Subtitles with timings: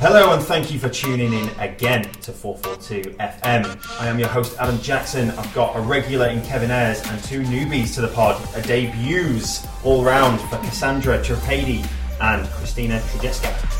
[0.00, 4.00] Hello and thank you for tuning in again to 442 FM.
[4.00, 5.30] I am your host Adam Jackson.
[5.32, 9.66] I've got a regular in Kevin Ayres and two newbies to the pod, a debuts
[9.82, 11.84] all round for Cassandra Trapadi
[12.20, 13.77] and Christina Trudeska.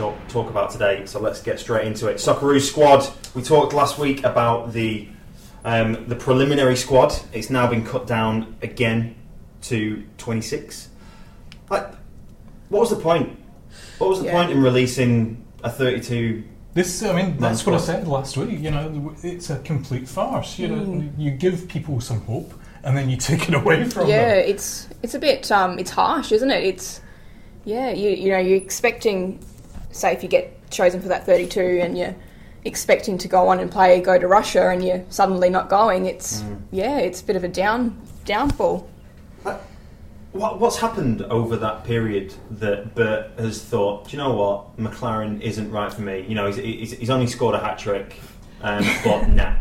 [0.00, 2.16] Talk, talk about today, so let's get straight into it.
[2.16, 3.06] Socceroo squad.
[3.34, 5.06] We talked last week about the
[5.64, 7.12] um, the preliminary squad.
[7.34, 9.14] It's now been cut down again
[9.62, 10.88] to 26.
[11.68, 11.86] Like,
[12.70, 13.38] what was the point?
[13.98, 14.32] What was the Yeah.
[14.32, 16.44] point in releasing a 32?
[16.72, 18.58] This, I mean, that's That's what I said last week.
[18.58, 20.58] You know, it's a complete farce.
[20.58, 22.54] You know, you give people some hope,
[22.84, 24.44] and then you take it away from yeah, them.
[24.48, 26.64] it's it's a bit um, it's harsh, isn't it?
[26.64, 27.02] It's
[27.66, 29.44] yeah, you you know you're expecting,
[29.90, 32.14] say, if you get chosen for that 32 and you're
[32.64, 36.06] expecting to go on and play, go to Russia, and you're suddenly not going.
[36.06, 36.60] It's Mm.
[36.70, 38.88] yeah, it's a bit of a down downfall.
[40.32, 45.40] What, what's happened over that period that Bert has thought, do you know what, Maclaren
[45.40, 46.24] isn't right for me?
[46.28, 48.14] You know, he's, he's, he's only scored a hat trick,
[48.62, 49.56] um, but nah.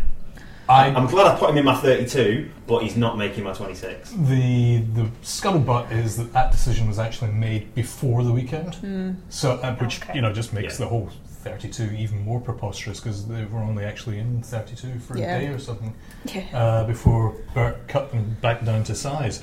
[0.69, 4.11] I, I'm glad I put him in my 32, but he's not making my 26.
[4.11, 9.75] the the scuttlebutt is that that decision was actually made before the weekend, so uh,
[9.77, 10.13] which Okay.
[10.15, 10.85] you know just makes Yeah.
[10.85, 11.09] the whole
[11.43, 15.37] 32 even more preposterous because they were only actually in 32 for Yeah.
[15.37, 15.93] a day or something.
[16.25, 19.41] Yeah, uh, before Bert cut them back down to size.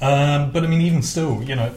[0.00, 1.72] Um, but I mean, even still, you know,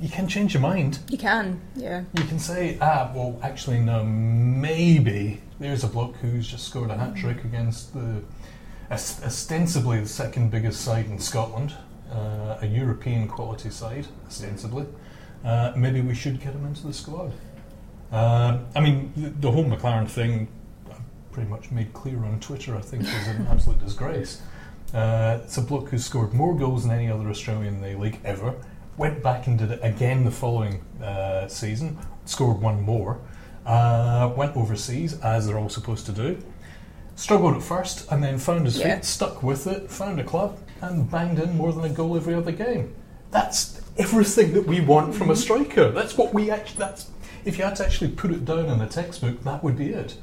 [0.00, 0.98] you can change your mind.
[1.10, 1.60] you can.
[1.76, 6.90] Yeah, You can say, ah, well, actually, no, maybe there's a bloke who's just scored
[6.90, 8.22] a hat trick against the
[8.90, 11.74] ostensibly the second biggest side in Scotland,
[12.12, 14.86] uh, a European quality side, ostensibly.
[15.44, 17.32] Uh, maybe we should get him into the squad.
[18.12, 20.48] Uh, I mean, the, the whole Maclaren thing,
[20.90, 20.94] I
[21.32, 24.42] pretty much made clear on Twitter, I think, was an absolute disgrace.
[24.92, 28.20] Uh, it's a bloke who scored more goals than any other Australian in the league
[28.24, 28.54] ever.
[28.96, 31.98] Went back and did it again the following uh, season.
[32.26, 33.20] Scored one more.
[33.66, 36.36] Uh, went overseas, as they're all supposed to do.
[37.16, 38.96] Struggled at first, and then found his Yeah.
[38.96, 42.34] feet, stuck with it, found a club, and banged in more than a goal every
[42.34, 42.92] other game.
[43.30, 45.90] That's everything that we want from a striker.
[45.90, 46.78] That's what we actually.
[46.78, 47.06] That's
[47.44, 50.14] if you had to actually put it down in the textbook, that would be it.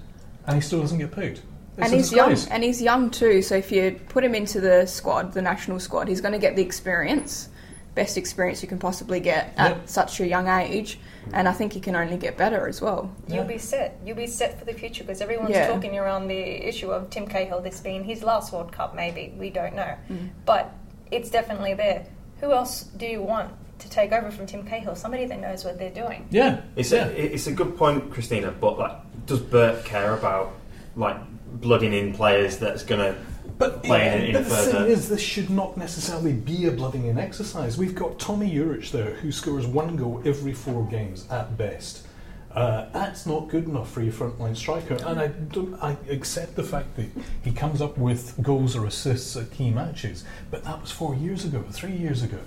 [0.45, 1.41] And he still doesn't get picked.
[1.77, 3.41] It's and he's young, and he's young too.
[3.41, 6.55] So if you put him into the squad, the national squad, he's going to get
[6.55, 7.47] the experience,
[7.95, 9.81] best experience you can possibly get at Yep.
[9.89, 10.97] such a young age.
[11.33, 13.11] And I think you can only get better as well.
[13.27, 13.35] Yeah.
[13.37, 13.97] You'll be set.
[14.05, 15.67] You'll be set for the future because everyone's Yeah.
[15.67, 17.59] talking around the issue of Tim Cahill.
[17.61, 20.29] This being his last World Cup, maybe we don't know, Mm.
[20.45, 20.71] but
[21.11, 22.03] it's definitely there.
[22.39, 24.95] Who else do you want to take over from Tim Cahill?
[24.95, 26.27] Somebody that knows what they're doing.
[26.31, 27.07] Yeah, It's, yeah.
[27.07, 30.53] a, it's a good point, Christina, but like, does Bert care about
[30.95, 31.17] like
[31.59, 33.15] blooding in players that's going to
[33.61, 34.71] But, playing it but the further.
[34.71, 37.77] thing is, this should not necessarily be a blooding in exercise.
[37.77, 42.07] We've got Tomi Juric there, who scores one goal every four games at best.
[42.55, 46.63] Uh, that's not good enough for your frontline striker, and I, don't, I accept the
[46.63, 47.07] fact that
[47.43, 51.45] he comes up with goals or assists at key matches, but that was four years
[51.45, 52.39] ago, three years ago.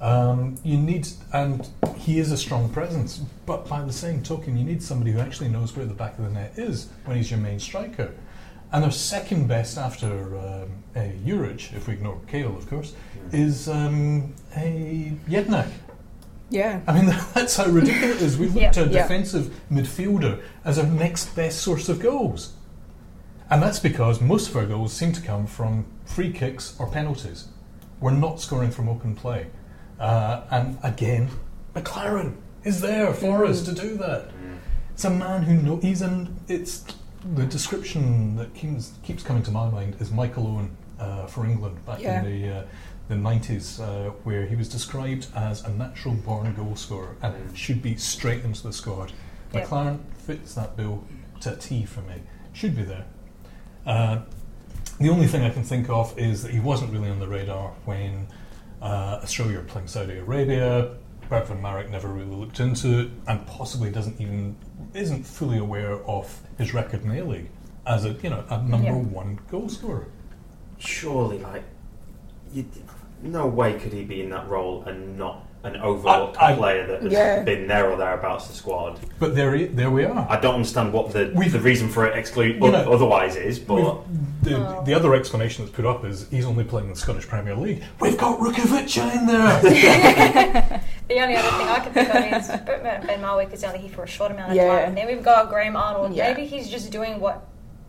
[0.00, 4.64] Um, you need, and he is a strong presence, but by the same token, you
[4.64, 7.40] need somebody who actually knows where the back of the net is when he's your
[7.40, 8.12] main striker.
[8.72, 12.94] And their second best after um, a Juric, if we ignore Cahill, of course,
[13.32, 15.70] is um, a Jedinak.
[16.50, 16.80] Yeah.
[16.86, 18.38] I mean, that's how ridiculous it is.
[18.38, 18.82] We've looked Yeah.
[18.82, 19.02] at a Yeah.
[19.02, 22.52] defensive midfielder as our next best source of goals.
[23.50, 27.48] And that's because most of our goals seem to come from free kicks or penalties.
[28.00, 29.46] We're not scoring from open play.
[29.98, 31.30] Uh, and again,
[31.74, 34.30] Maclaren is there for us to do that.
[34.92, 35.82] It's a man who knows.
[35.82, 36.36] he's in.
[36.48, 36.84] It's
[37.34, 41.84] the description that keeps, keeps coming to my mind is Michael Owen uh, for England
[41.84, 42.22] back Yeah.
[42.22, 42.62] in the uh,
[43.08, 47.80] the nineties, uh, where he was described as a natural born goal scorer and should
[47.80, 49.12] be straight into the squad.
[49.52, 49.64] Yeah.
[49.64, 51.04] Maclaren fits that bill
[51.40, 52.16] to a T for me.
[52.52, 53.06] Should be there.
[53.86, 54.20] Uh,
[55.00, 57.70] the only thing I can think of is that he wasn't really on the radar
[57.86, 58.26] when
[58.82, 60.96] uh, Australia were playing Saudi Arabia.
[61.28, 64.56] Bert van Marwijk never really looked into it, and possibly doesn't even
[64.94, 67.50] isn't fully aware of his record in the A-League
[67.86, 68.94] as a you know a number Yeah.
[68.94, 70.06] one goal scorer.
[70.80, 71.64] surely like
[72.54, 72.64] you,
[73.22, 76.86] no way could he be in that role and not an overlooked I- I- player
[76.86, 77.42] that has Yeah.
[77.42, 79.00] been there or thereabouts the squad.
[79.18, 80.24] But there, he- there we are.
[80.30, 83.58] I don't understand what the We've- the reason for it exclude You know, otherwise is,
[83.58, 83.96] but
[84.42, 84.84] the, Oh.
[84.84, 87.82] the other explanation that's put up is he's only playing in the Scottish Premier League.
[88.00, 90.62] We've got Rukovic in there.
[91.18, 93.90] The only other thing I can think of is Ben Ben Marwijk is only here
[93.90, 94.68] for a short amount of Yeah.
[94.68, 94.88] time.
[94.90, 96.14] And then we've got Graham Arnold.
[96.14, 96.28] Yeah.
[96.32, 97.44] Maybe he's just doing what,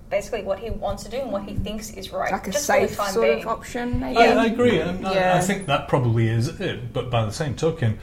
[0.10, 2.32] basically what he wants to do and what he thinks is right.
[2.32, 3.40] like a just safe for the time sort being.
[3.42, 4.18] of option, maybe.
[4.18, 4.80] I, I agree.
[4.80, 6.92] and I, I think that probably is it.
[6.92, 8.00] But by the same token,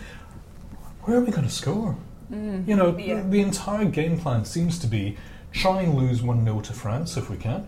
[1.02, 1.96] where are we going to score?
[2.32, 2.69] Mm.
[2.69, 3.22] You know, Yeah.
[3.29, 5.17] the entire game plan seems to be
[5.52, 7.67] try and lose 1 0 to France if we can,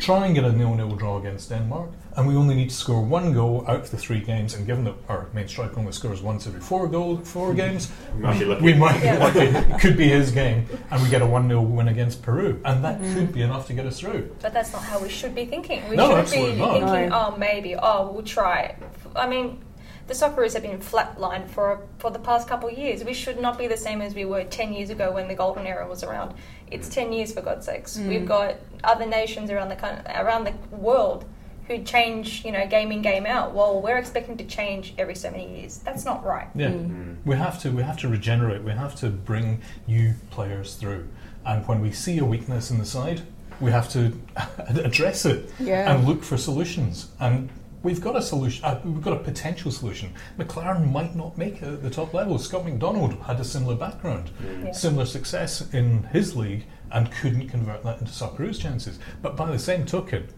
[0.00, 3.02] try and get a nil nil draw against Denmark, and we only need to score
[3.02, 4.54] one goal out of the three games.
[4.54, 8.22] And given that our main striker only scores once every four goal, four games, We
[8.22, 8.62] might be lucky.
[8.62, 9.38] we might be lucky.
[9.74, 12.84] It could be his game, and we get a 1 0 win against Peru, and
[12.84, 13.14] that Mm.
[13.14, 14.30] could be enough to get us through.
[14.40, 15.82] But that's not how we should be thinking.
[15.88, 16.72] We No, shouldn't absolutely be not.
[16.74, 17.32] thinking, No.
[17.32, 18.76] oh, maybe, oh, we'll try.
[19.16, 19.58] I mean,
[20.06, 23.02] the Socceroos have been flatlined for for the past couple of years.
[23.04, 25.66] We should not be the same as we were 10 years ago when the golden
[25.66, 26.34] era was around.
[26.70, 27.96] It's 10 years, for God's sakes.
[27.96, 28.08] Mm.
[28.08, 31.24] We've got other nations around the, coun- around the world
[31.66, 33.54] who change, you know, game in, game out.
[33.54, 35.78] Well, we're expecting to change every so many years.
[35.78, 36.48] That's not right.
[36.54, 36.68] Yeah.
[36.70, 37.16] Mm.
[37.24, 38.62] We have to we have to regenerate.
[38.62, 41.08] We have to bring new players through.
[41.46, 43.22] And when we see a weakness in the side,
[43.60, 44.12] we have to
[44.68, 45.94] address it Yeah.
[45.94, 47.08] and look for solutions.
[47.20, 47.48] And
[47.82, 48.64] we've got a solution.
[48.64, 50.12] Uh, we've got a potential solution.
[50.38, 52.38] Maclaren might not make it at the top level.
[52.38, 54.30] Scott McDonald had a similar background,
[54.64, 54.72] Yeah.
[54.72, 58.98] similar success in his league, and couldn't convert that into Socceroos chances.
[59.22, 60.28] But by the same token.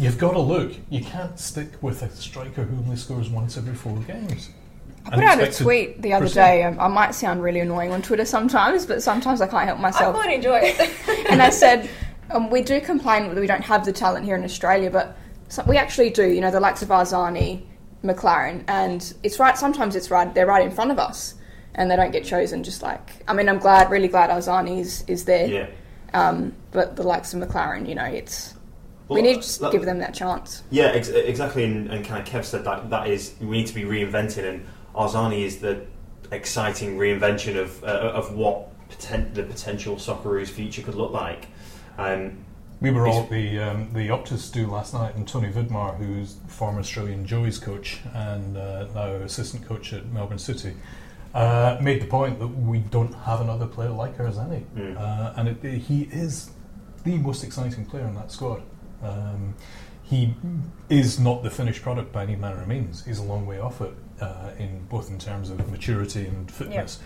[0.00, 0.72] You've got to look.
[0.90, 4.50] You can't stick with a striker who only scores once every four games.
[5.06, 6.34] I put out a tweet the other proceed.
[6.34, 6.62] day.
[6.64, 10.14] um, I might sound really annoying on Twitter sometimes, but sometimes I can't help myself.
[10.14, 10.24] I myself.
[10.24, 11.26] quite enjoy it.
[11.30, 11.90] and I said,
[12.30, 15.16] um, we do complain that we don't have the talent here in Australia, but
[15.48, 16.26] so we actually do.
[16.28, 17.62] You know, the likes of Arzani,
[18.04, 19.58] Maclaren, and it's right.
[19.58, 20.32] Sometimes it's right.
[20.32, 21.34] They're right in front of us,
[21.74, 22.62] and they don't get chosen.
[22.62, 25.46] Just like I mean, I'm glad, really glad Arzani is is there.
[25.46, 25.66] Yeah.
[26.14, 28.54] Um, but the likes of Maclaren, you know, it's
[29.14, 30.62] we need to just that- give them that chance.
[30.70, 31.64] Yeah, ex- exactly.
[31.64, 34.66] And, and kind of Kev said that that is we need to be reinventing, and
[34.94, 35.82] Arzani is the
[36.30, 41.46] exciting reinvention of uh, of what poten- the potential Socceroos future could look like.
[41.98, 42.44] Um,
[42.80, 46.36] We were all at the um, the Optus do last night, and Tony Vidmar, who's
[46.48, 50.74] former Australian Joey's coach and uh, now assistant coach at Melbourne City,
[51.34, 54.96] uh, made the point that we don't have another player like Arzani, Mm.
[54.98, 56.50] uh, and it, he is
[57.04, 58.62] the most exciting player in that squad.
[59.02, 59.54] Um,
[60.04, 60.34] he
[60.90, 63.04] is not the finished product by any manner of means.
[63.04, 67.00] He's a long way off it, uh, in both in terms of maturity and fitness.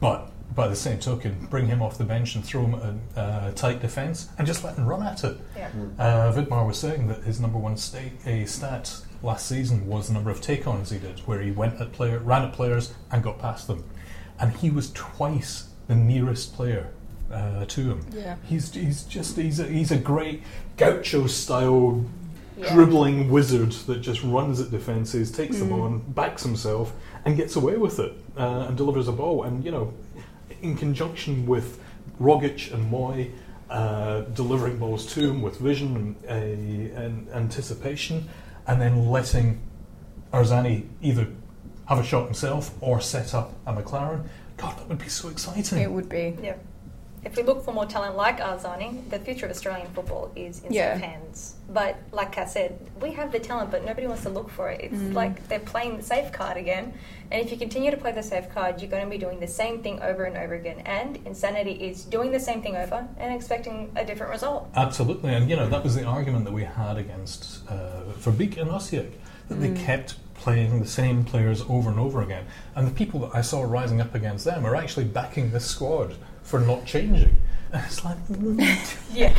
[0.00, 3.20] But by the same token, bring him off the bench and throw him at a
[3.20, 5.38] uh, tight defence and just let him run at it.
[5.56, 5.70] yeah.
[5.98, 10.14] Uh, Vidmar was saying that his number one sta- a stat last season was the
[10.14, 13.38] number of take-ons he did, where he went at player, ran at players and got
[13.38, 13.82] past them,
[14.38, 16.92] and he was twice the nearest player
[17.32, 18.06] uh, to him.
[18.12, 18.36] Yeah.
[18.44, 20.42] He's he's just he's a, he's a great
[20.76, 22.04] gaucho style
[22.56, 22.74] Yeah.
[22.74, 25.82] dribbling wizard that just runs at defences, takes them Mm.
[25.82, 26.92] on, backs himself,
[27.24, 29.42] and gets away with it uh, and delivers a ball.
[29.44, 29.92] And you know,
[30.60, 31.80] in conjunction with
[32.20, 33.30] Rogic and Mooy
[33.70, 38.28] uh, delivering balls to him with vision and, uh, and anticipation,
[38.66, 39.58] and then letting
[40.32, 41.26] Arzani either
[41.86, 44.24] have a shot himself or set up a Maclaren.
[44.58, 45.78] God, that would be so exciting.
[45.78, 46.36] It would be.
[46.42, 46.56] Yeah.
[47.24, 50.72] If we look for more talent like Arzani, the future of Australian football is in
[50.72, 50.94] Yeah.
[50.94, 51.54] safe hands.
[51.68, 54.80] But like I said, we have the talent, but nobody wants to look for it.
[54.82, 55.14] It's Mm.
[55.14, 56.92] like they're playing the safe card again.
[57.30, 59.46] And if you continue to play the safe card, you're going to be doing the
[59.46, 60.80] same thing over and over again.
[60.84, 64.68] And insanity is doing the same thing over and expecting a different result.
[64.74, 68.68] Absolutely, and you know that was the argument that we had against uh, Verbeek and
[68.70, 69.12] Osieck
[69.48, 72.44] that they kept playing the same players over and over again,
[72.74, 76.16] and the people that I saw rising up against them are actually backing this squad
[76.42, 77.36] for not changing.
[77.72, 78.18] And it's like
[79.12, 79.34] Yeah.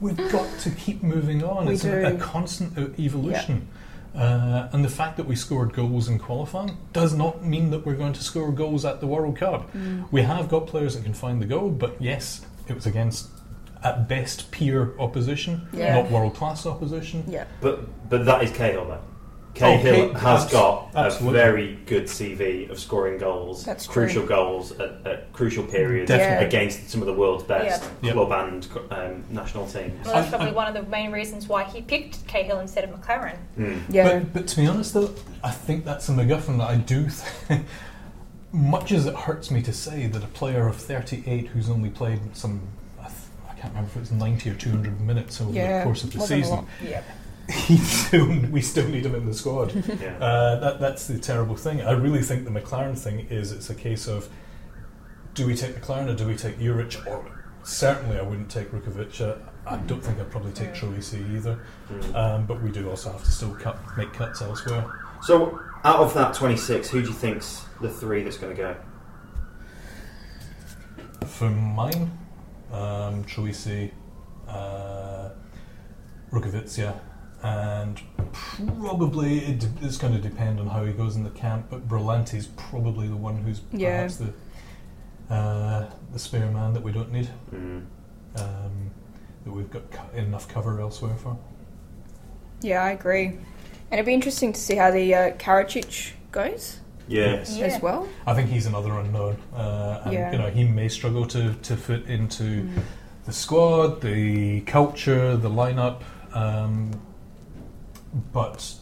[0.00, 1.66] we've got to keep moving on.
[1.66, 3.68] We it's a, a constant evolution.
[4.14, 7.94] Uh, and the fact that we scored goals in qualifying does not mean that we're
[7.96, 9.70] going to score goals at the World Cup.
[9.74, 10.10] Mm.
[10.10, 13.28] We have got players that can find the goal, but yes, it was against
[13.84, 16.00] at best peer opposition, Yeah.
[16.00, 17.24] not world class opposition.
[17.28, 17.44] Yeah.
[17.60, 19.02] but but that is Cahill though.
[19.56, 21.38] Oh, Cahill Ca- has abs- got absolutely.
[21.40, 24.28] a very good CV of scoring goals, That's crucial true.
[24.28, 26.42] goals at, at crucial periods Definitely.
[26.42, 26.48] Yeah.
[26.48, 28.12] against some of the world's best Yeah.
[28.12, 30.04] club and um, national teams.
[30.04, 32.90] Well, that's probably I- one of the main reasons why he picked Cahill instead of
[32.90, 33.36] Maclaren.
[33.58, 33.80] Mm.
[33.88, 34.18] Yeah.
[34.18, 37.06] But, but to be honest, though, I think that's a MacGuffin that I do.
[37.48, 37.60] Th-
[38.52, 42.20] much as it hurts me to say that a player of 38 who's only played
[42.34, 42.60] some,
[42.98, 43.14] I, th-
[43.50, 46.12] I can't remember if it was 90 or 200 minutes over Yeah, the course of
[46.12, 46.64] the season, lot.
[47.48, 47.54] Yeah.
[47.54, 49.72] he still, we still need him in the squad.
[50.00, 50.16] Yeah.
[50.18, 51.80] Uh, that, that's the terrible thing.
[51.80, 54.28] I really think the Maclaren thing is it's a case of
[55.34, 57.06] do we take Maclaren or do we take Juric?
[57.06, 57.24] Or
[57.62, 59.20] certainly I wouldn't take Rukovic.
[59.20, 59.36] Uh,
[59.66, 61.58] I don't think I'd probably take Troisi either.
[61.90, 62.14] Mm.
[62.14, 64.84] Um, but we do also have to still cut, make cuts elsewhere.
[65.22, 68.76] So Out of that 26, who do you think's the three that's going to go?
[71.26, 72.10] For mine,
[72.72, 73.92] um, Troisi,
[74.48, 75.30] uh,
[76.32, 76.98] Rukavytsya,
[77.42, 78.00] and
[78.32, 81.86] probably it, de- it's going to depend on how he goes in the camp, but
[81.88, 83.96] Brillante's probably the one who's Yeah.
[84.08, 84.32] perhaps the
[85.34, 87.84] uh, the spare man that we don't need, Mm.
[88.38, 88.90] um,
[89.44, 91.36] that we've got co- enough cover elsewhere for.
[92.62, 93.26] Yeah, I agree.
[93.26, 93.40] And
[93.92, 96.78] it'd be interesting to see how the uh, Karacic goes
[97.08, 97.44] Yeah.
[97.50, 97.66] Yeah.
[97.66, 98.08] as well.
[98.26, 100.30] I think he's another unknown, uh, and Yeah.
[100.32, 102.82] you know he may struggle to, to fit into Mm.
[103.24, 106.02] the squad, the culture, the lineup.
[106.34, 106.92] Um,
[108.32, 108.74] but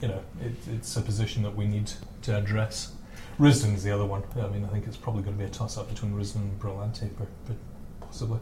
[0.00, 1.90] you know, it, it's a position that we need
[2.22, 2.92] to address.
[3.38, 4.22] Risdon's the other one.
[4.36, 7.08] I mean, I think it's probably going to be a toss-up between Risdon and Brillante,
[7.18, 7.56] but, but
[8.00, 8.40] possibly.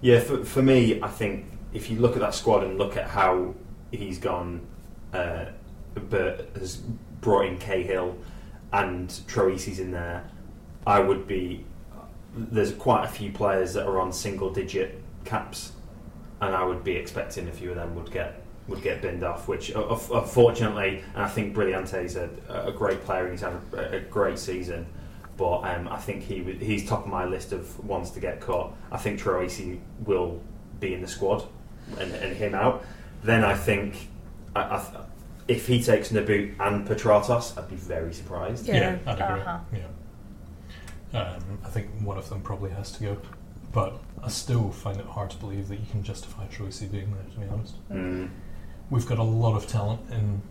[0.00, 3.08] Yeah, for, for me, I think if you look at that squad and look at
[3.08, 3.54] how
[3.90, 4.66] he's gone,
[5.12, 5.46] uh,
[5.94, 6.76] Bert has
[7.20, 8.16] brought in Cahill
[8.72, 10.28] and Troisi's in there,
[10.86, 11.64] I would be.
[12.34, 15.72] There's quite a few players that are on single digit caps,
[16.40, 18.40] and I would be expecting a few of them would get
[18.70, 19.48] would get binned off.
[19.48, 23.52] Which, uh, unfortunately, and I think Brillante is a, a great player and he's had
[23.74, 24.86] a, a great season.
[25.36, 28.72] But um, I think he he's top of my list of ones to get cut.
[28.92, 30.40] I think Troisi will
[30.80, 31.44] be in the squad
[31.98, 32.84] and, and him out.
[33.22, 34.08] Then I think
[34.54, 35.04] I, I,
[35.48, 38.66] if he takes Nabbout and Petratos, I'd be very surprised.
[38.66, 38.98] Yeah.
[39.06, 39.40] I'd agree.
[39.40, 39.58] Uh-huh.
[39.72, 41.20] Yeah.
[41.20, 43.16] Um, I think one of them probably has to go,
[43.72, 47.24] but I still find it hard to believe that you can justify Troisi being there.
[47.32, 47.88] To be honest.
[47.90, 48.30] Mm.
[48.90, 50.42] We've got a lot of talent in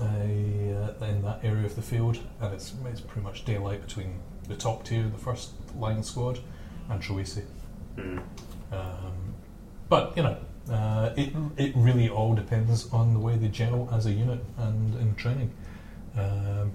[0.00, 4.54] uh, in that area of the field, and it's it's pretty much daylight between the
[4.54, 6.38] top tier, the first line squad,
[6.90, 7.44] and Troisi.
[7.96, 8.22] Mm.
[8.72, 9.34] Um,
[9.88, 10.36] but you know,
[10.70, 14.94] uh, it it really all depends on the way they gel as a unit and
[15.00, 15.50] in training.
[16.16, 16.72] Um,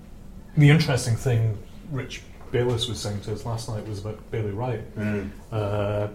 [0.57, 1.57] the interesting thing,
[1.91, 4.95] Rich Bayless was saying to us last night was about Bailey Wright.
[4.95, 5.29] Mm.
[5.51, 6.07] Uh,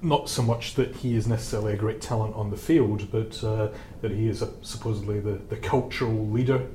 [0.00, 3.68] not so much that he is necessarily a great talent on the field, but uh,
[4.00, 6.66] that he is a, supposedly the, the cultural leader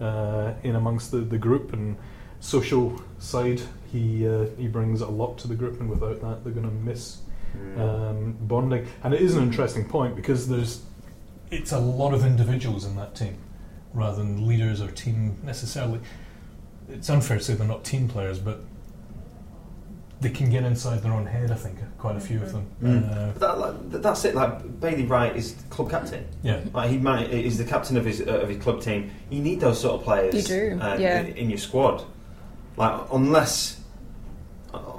[0.00, 1.96] uh, in amongst the, the group and
[2.40, 3.60] social side.
[3.90, 6.74] He uh, he brings a lot to the group, and without that, they're going to
[6.74, 7.18] miss
[7.76, 8.86] um, bonding.
[9.02, 10.82] And it is an interesting point because there's
[11.50, 13.36] it's a lot of individuals in that team
[13.92, 16.00] rather than leaders or team necessarily.
[16.88, 18.60] It's unfair to say they're not team players, but
[20.22, 21.50] they can get inside their own head.
[21.50, 22.66] I think quite a few of them.
[22.82, 23.10] Mm.
[23.10, 24.34] Uh, But that, like, that's it.
[24.34, 26.24] Like Bailey Wright is club captain.
[26.42, 29.10] yeah, Like he might, is the captain of his uh, of his club team.
[29.30, 30.34] You need those sort of players.
[30.34, 30.42] You
[30.76, 31.20] do, uh, yeah.
[31.20, 32.04] in, in your squad.
[32.76, 33.80] Like unless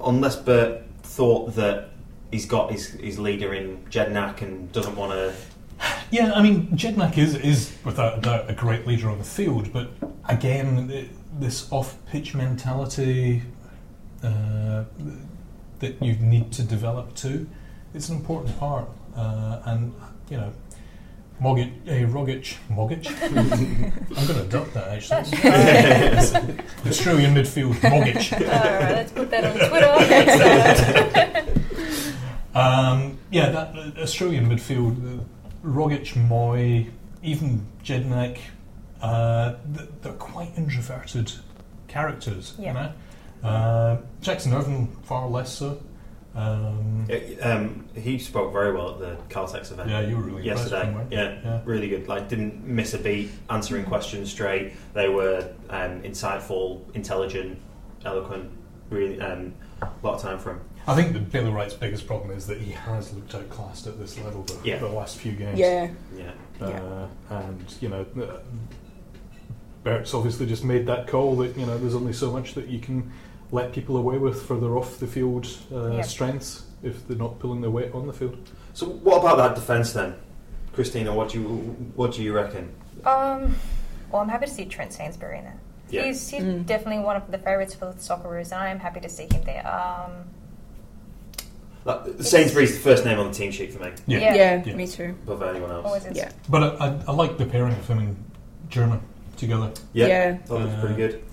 [0.06, 1.90] unless Bert thought that
[2.32, 5.34] he's got his, his leader in Jedinak and doesn't want to.
[6.12, 6.34] yeah.
[6.34, 9.90] I mean, Jedinak is is without a doubt a great leader on the field, but
[10.28, 13.42] again, th- this off-pitch mentality
[14.24, 14.84] uh,
[15.80, 17.48] that you need to develop too.
[17.94, 19.94] It's an important part, uh, and
[20.30, 20.54] you know,
[21.42, 23.06] Mogic, uh, Rogic, Mogic.
[24.18, 25.20] I'm going to adopt that actually.
[26.90, 28.34] Australian midfield, Mogic.
[28.42, 31.50] Alright, let's put that on Twitter.
[32.56, 35.24] Um, yeah, that uh, Australian midfield, uh,
[35.66, 36.92] Rogic, Mooy,
[37.24, 38.38] even Jedinak,
[39.02, 41.32] uh, th- they're quite introverted
[41.88, 42.54] characters.
[42.60, 42.68] Yeah.
[42.68, 42.92] You know?
[43.44, 45.82] Uh, Jackson Irvine far less so.
[46.36, 47.08] Um,
[47.44, 49.90] Um, he spoke very well at the Caltex event.
[49.90, 50.86] yeah, you were really yesterday.
[50.92, 51.08] him.
[51.12, 51.62] Yeah, yeah.
[51.66, 52.08] really good.
[52.08, 54.74] Like didn't miss a beat, answering questions straight.
[54.94, 57.60] They were um, insightful, intelligent,
[58.06, 58.50] eloquent.
[58.90, 60.62] Really, um, a lot of time for him.
[60.88, 64.18] I think that Bailey Wright's biggest problem is that he has looked outclassed at this
[64.20, 64.80] level the, Yeah.
[64.80, 65.58] the last few games.
[65.60, 65.90] Yeah.
[66.18, 66.32] Yeah.
[66.62, 68.40] Uh, and you know, uh,
[69.84, 72.80] Bert's obviously just made that call that you know there's only so much that you
[72.80, 73.12] can
[73.54, 76.02] let people away with for their off the field uh, Yeah.
[76.02, 78.38] strengths if they're not pulling their weight on the field.
[78.74, 80.16] So what about that defence then,
[80.74, 81.14] Christina?
[81.14, 81.48] What do you
[81.96, 82.74] what do you reckon?
[83.06, 83.56] um,
[84.12, 85.60] well, I'm happy to see Trent Sainsbury in there.
[85.90, 86.04] Yeah.
[86.06, 86.66] He's, he's Mm.
[86.66, 89.44] definitely one of the favourites for the Socceroos, and I am happy to see him
[89.44, 89.66] there.
[89.68, 90.12] Um,
[91.86, 94.20] Like, Sainsbury's the first name on the team sheet for me, Yeah.
[94.20, 94.64] Yeah, Yeah.
[94.66, 94.76] Yeah.
[94.76, 95.16] me too.
[95.28, 96.06] above anyone else.
[96.14, 96.32] Yeah.
[96.50, 98.16] But I, I, I like the pairing of him and
[98.70, 99.02] Jurman
[99.38, 99.72] together.
[99.94, 100.32] Yeah, Yeah.
[100.48, 101.24] that looks pretty good.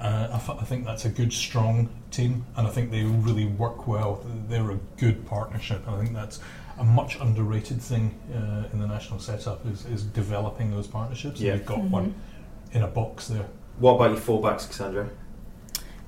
[0.00, 3.44] Uh, I, th- I think that's a good, strong team, and I think they really
[3.44, 4.24] work well.
[4.48, 6.40] They're a good partnership, and I think that's
[6.78, 11.38] a much underrated thing uh, in the national setup is, is developing those partnerships.
[11.40, 11.52] Yeah.
[11.52, 11.90] And you've got Mhm.
[11.90, 12.14] one
[12.72, 13.44] in a box there.
[13.78, 15.10] What about your fullbacks, Cassandra?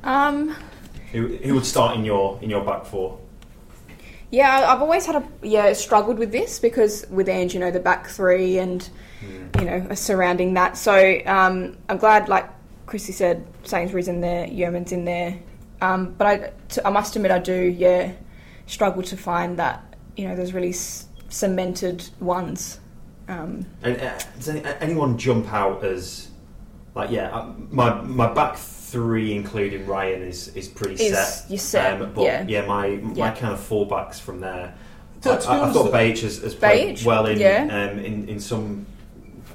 [0.04, 0.54] Um,
[1.12, 3.18] Who, who would start in your in your back four?
[4.30, 7.70] Yeah, I- I've always had a yeah struggled with this because with Ange, you know,
[7.70, 8.88] the back three and
[9.22, 9.60] Mm.
[9.60, 10.76] you know surrounding that.
[10.78, 12.48] So um, I'm glad, like
[12.92, 15.38] Chrissy said, Sainsbury's in there, Yeoman's in there.
[15.80, 18.12] Um, but I, t- I must admit, I do yeah
[18.66, 19.82] struggle to find that
[20.14, 22.80] you know there's really s- cemented ones.
[23.28, 26.28] Um, And uh, does any, anyone jump out as
[26.94, 27.30] like yeah?
[27.34, 31.50] uh, My my back three, including Ryan, is is pretty Is- set.
[31.50, 32.66] you're set, Um, but yeah.
[32.66, 33.34] my my Yeah.
[33.34, 34.74] kind of fullbacks from there.
[35.22, 37.06] To- I, to be I, I honest, thought Behich has, has played Behich?
[37.06, 37.68] well in, Yeah.
[37.90, 38.84] um, in in some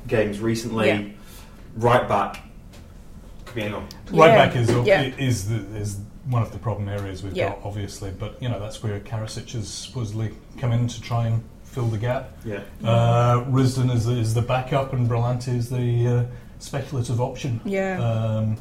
[0.07, 0.87] games recently.
[0.87, 1.03] Yeah.
[1.75, 2.41] Right back.
[3.53, 3.73] Could.
[4.11, 5.01] Right back is Yeah.
[5.17, 7.49] is the, is one of the problem areas we've Yeah.
[7.49, 8.11] got, obviously.
[8.11, 11.97] But you know that's where Karacic has supposedly come in to try and fill the
[11.97, 12.31] gap.
[12.45, 12.61] Yeah.
[12.83, 16.23] Uh, Risdon is the, is the backup, and Brillante is the uh,
[16.59, 17.61] speculative option.
[17.65, 18.57] yeah, Um,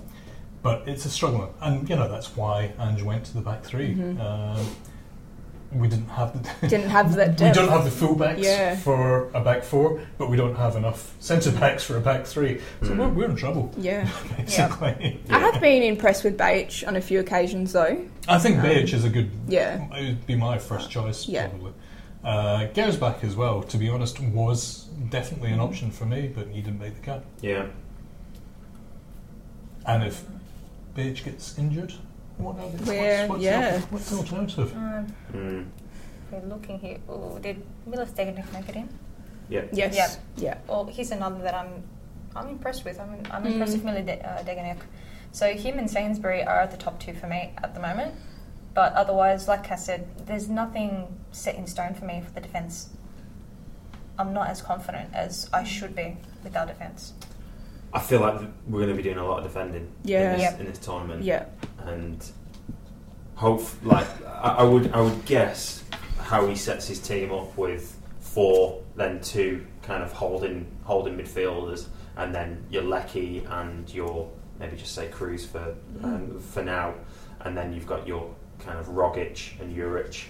[0.63, 3.95] but it's a struggle, and you know that's why Ange went to the back 3
[3.95, 4.21] Mhm.
[4.21, 4.67] Um,
[5.73, 8.77] we didn't have the didn't have that we don't have the fullbacks Yeah.
[8.77, 12.61] for a back four, but we don't have enough centre backs for a back three.
[12.83, 12.99] So Mm.
[12.99, 14.09] we're, we're in trouble, yeah.
[14.37, 15.21] basically.
[15.31, 17.99] I have been impressed with Behich on a few occasions though.
[18.29, 19.31] I think Um, Behich is a good.
[19.49, 19.87] Yeah.
[19.97, 21.49] It would be my first choice, Yeah.
[21.49, 21.73] probably.
[22.25, 26.61] Uh, Gersbach as well, to be honest, was definitely an option for me, but he
[26.61, 27.25] didn't make the cut.
[27.41, 27.67] Yeah.
[29.87, 30.25] And if
[30.97, 31.93] Behich gets injured,
[32.39, 33.79] what are the, Where- what's, what's, yeah.
[33.79, 34.77] the, what's the alternative?
[34.77, 35.67] Um, Mm.
[36.31, 36.99] we're looking here.
[37.11, 38.89] Ooh, did Milos Degenek make it in?
[39.49, 39.63] Yeah.
[39.73, 39.95] Yes.
[39.97, 40.11] Yeah.
[40.37, 40.59] Yeah.
[40.69, 41.83] Well, he's another that I'm
[42.35, 43.01] I'm impressed with.
[43.01, 43.53] I'm, I'm Mm.
[43.53, 44.79] impressed with Milo De- uh, Degenek.
[45.33, 48.15] So him and Sainsbury are at the top two for me at the moment.
[48.75, 52.91] But otherwise, like I said, there's nothing set in stone for me for the defence.
[54.19, 57.13] I'm not as confident as I should be with our defence.
[57.95, 60.33] I feel like we're going to be doing a lot of defending Yeah.
[60.33, 60.61] in, this, Yep.
[60.61, 61.23] in this tournament.
[61.23, 61.45] Yeah.
[61.87, 62.25] And
[63.35, 65.85] hope like I, I would I would guess
[66.21, 71.87] how he sets his team up with four, then two kind of holding holding midfielders,
[72.17, 76.95] and then your Leckie and your maybe just say Kruse for um, for now,
[77.41, 80.25] and then you've got your kind of Rogic and Juric.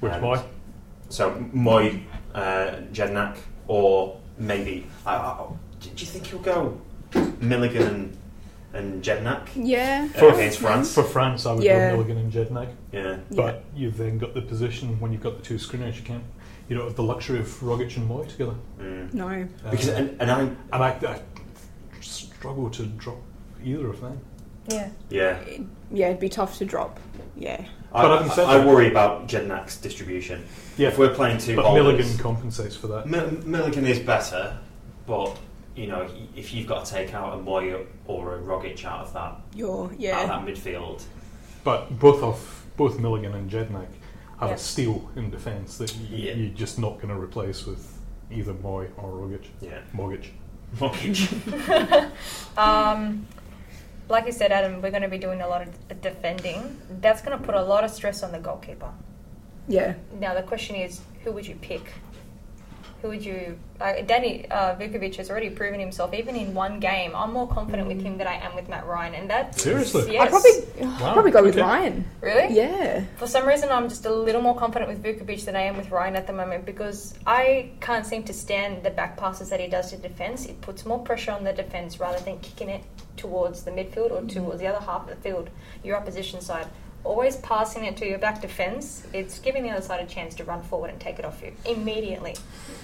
[0.00, 0.40] Which And boy?
[1.08, 2.02] So Mooy,
[2.34, 3.36] uh, Jedinak,
[3.66, 5.46] or maybe I, I,
[5.80, 6.80] do you think he'll go
[7.40, 8.18] Milligan and,
[8.72, 10.08] and Jedinak Yeah.
[10.20, 10.94] uh, against France?
[10.94, 11.90] For France, I would Yeah.
[11.90, 12.68] go Milligan and Jedinak.
[12.92, 13.16] Yeah.
[13.30, 16.22] But you've then got the position when you've got the two screeners, you can't.
[16.68, 18.54] You don't have the luxury of Rogic and Mooy together.
[18.80, 19.12] Mm.
[19.12, 19.48] No.
[19.70, 21.20] Because and, and I and I, I
[22.00, 23.18] struggle to drop
[23.64, 24.20] either of them.
[24.68, 24.88] Yeah.
[25.08, 25.38] yeah,
[25.90, 27.00] Yeah, it'd be tough to drop.
[27.34, 27.64] Yeah.
[27.92, 30.44] I, But having said I, I that- worry about Jedinak's distribution.
[30.76, 33.06] Yeah, If we're playing two but bowlers, Milligan compensates for that.
[33.08, 34.56] Mil- Milligan is better,
[35.06, 35.36] but
[35.80, 39.12] you know if you've got to take out a Mooy or a Rogic out of
[39.14, 40.26] that You're out of yeah.
[40.26, 41.02] that midfield,
[41.64, 42.36] But both of
[42.76, 43.88] both Milligan and Jedinak
[44.40, 44.54] have Yeah.
[44.54, 46.32] a steal in defence that y- Yeah.
[46.34, 47.82] you're just not going to replace with
[48.30, 49.46] either Mooy or Rogic.
[49.60, 50.26] yeah, Mogic.
[50.76, 52.10] Rogic.
[52.58, 53.26] Um,
[54.08, 56.76] like you said, Adam, we're going to be doing a lot of defending.
[57.00, 58.90] That's going to put a lot of stress on the goalkeeper.
[59.68, 59.94] Yeah.
[60.18, 61.84] Now the question is, who would you pick?
[63.02, 63.58] Who would you?
[63.80, 66.12] Uh, Danny uh, Vukovic has already proven himself.
[66.12, 69.14] Even in one game, I'm more confident with him than I am with Matt Ryan,
[69.14, 70.12] and that's Seriously?
[70.12, 70.22] Yes.
[70.22, 71.62] I'd probably I'd Wow, probably go with okay.
[71.62, 72.04] Ryan.
[72.20, 72.54] really.
[72.54, 73.04] Yeah.
[73.16, 75.90] For some reason, I'm just a little more confident with Vukovic than I am with
[75.90, 79.66] Ryan at the moment because I can't seem to stand the back passes that he
[79.68, 80.44] does to defence.
[80.44, 82.82] It puts more pressure on the defence rather than kicking it
[83.16, 85.48] towards the midfield or towards the other half of the field,
[85.82, 86.66] your opposition side.
[87.02, 90.44] Always passing it to your back defence, it's giving the other side a chance to
[90.44, 92.36] run forward and take it off you immediately.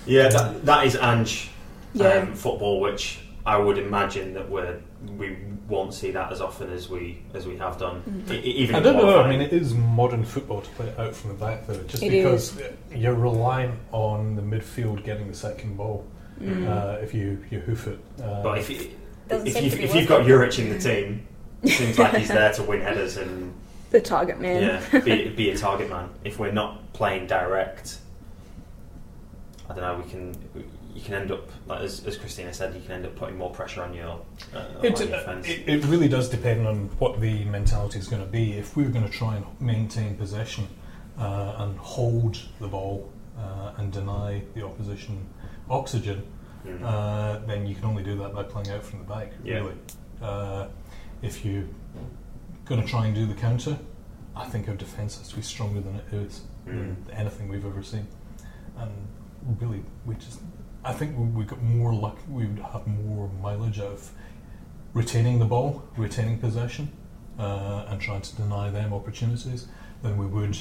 [0.06, 1.50] yeah, that, that is Ange
[1.92, 2.08] Yeah.
[2.08, 4.78] um, football, which I would imagine that we're
[5.18, 5.36] we
[5.68, 8.02] won't see that as often as we as we have done.
[8.08, 8.32] Mm.
[8.32, 9.20] E- e- even I don't know.
[9.20, 12.02] I mean, it is modern football to play it out from the back, though, just
[12.02, 12.58] It because
[12.94, 16.04] you're relying on the midfield getting the second ball.
[16.40, 16.66] Mm.
[16.68, 18.90] Uh, if you you hoof it, uh, But if, you
[19.28, 21.26] if you've if you've got worth Juric in the team,
[21.62, 23.54] it seems like he's there to win headers and
[23.96, 24.62] The target man.
[24.92, 26.10] yeah, be, be a target man.
[26.22, 27.98] If we're not playing direct,
[29.70, 30.02] I don't know.
[30.04, 30.34] We can
[30.94, 33.50] you can end up like as, as Christina said, you can end up putting more
[33.50, 34.20] pressure on your
[34.54, 35.48] uh, It, on your uh, defence.
[35.48, 38.52] it, it really does depend on what the mentality is going to be.
[38.52, 40.68] If we're going to try and maintain possession
[41.18, 45.26] uh, and hold the ball uh, and deny the opposition
[45.70, 46.22] oxygen,
[46.66, 46.82] Mm.
[46.82, 49.30] uh, then you can only do that by playing out from the back.
[49.44, 49.58] Yeah.
[49.58, 49.74] Really,
[50.20, 50.66] uh,
[51.22, 51.62] if you're
[52.66, 53.78] going to try and do the counter,
[54.34, 57.18] I think our defence has to be stronger than it is than Mm.
[57.18, 58.06] anything we've ever seen.
[58.76, 58.90] And
[59.60, 60.40] really, we just,
[60.84, 62.18] I think we, we got more luck.
[62.28, 64.10] We would have more mileage of
[64.94, 66.90] retaining the ball, retaining possession,
[67.38, 69.68] uh, and trying to deny them opportunities
[70.02, 70.58] than we would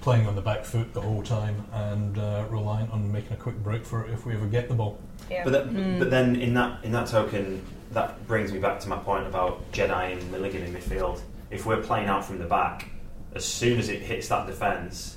[0.00, 3.56] playing on the back foot the whole time and uh, reliant on making a quick
[3.62, 4.98] break for it if we ever get the ball.
[5.30, 5.44] Yeah.
[5.44, 5.98] But, that, Mm.
[5.98, 9.70] but then in that in that token, that brings me back to my point about
[9.72, 11.20] Jedi and Milligan in midfield.
[11.50, 12.88] If we're playing out from the back,
[13.34, 15.16] as soon as it hits that defence,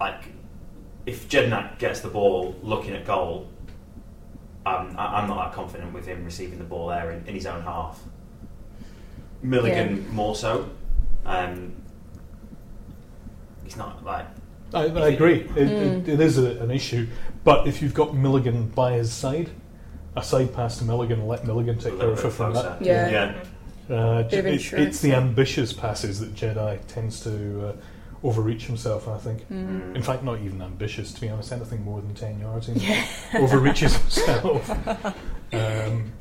[0.00, 0.24] like
[1.06, 3.48] if Jedinak gets the ball looking at goal,
[4.66, 7.46] um, I, I'm not that confident with him receiving the ball there in, in his
[7.46, 8.00] own half.
[9.42, 10.70] Milligan more so.
[11.26, 11.72] Um,
[13.72, 14.26] he's not like
[14.74, 15.40] I, I agree.
[15.40, 16.02] It, Mm.
[16.02, 17.06] it, it is a, an issue,
[17.44, 19.50] but if you've got Milligan by his side,
[20.16, 22.80] a side pass to Milligan and let Milligan take care of bit it from that.
[22.80, 23.10] Yeah.
[23.10, 23.94] yeah.
[23.94, 27.72] Uh, Bit it- it's the ambitious passes that Jedi tends to uh,
[28.24, 29.08] overreach himself.
[29.08, 29.46] I think.
[29.50, 29.94] Mm.
[29.94, 31.12] In fact, not even ambitious.
[31.12, 33.04] To be honest, anything more than ten yards, he Yeah.
[33.34, 34.70] overreaches himself.
[35.52, 36.12] um,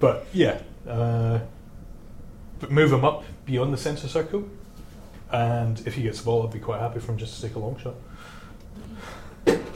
[0.00, 1.38] but yeah, uh,
[2.58, 4.48] but move him up beyond the centre circle,
[5.32, 7.56] and if he gets the ball, I'd be quite happy for him just to take
[7.56, 7.94] a long shot.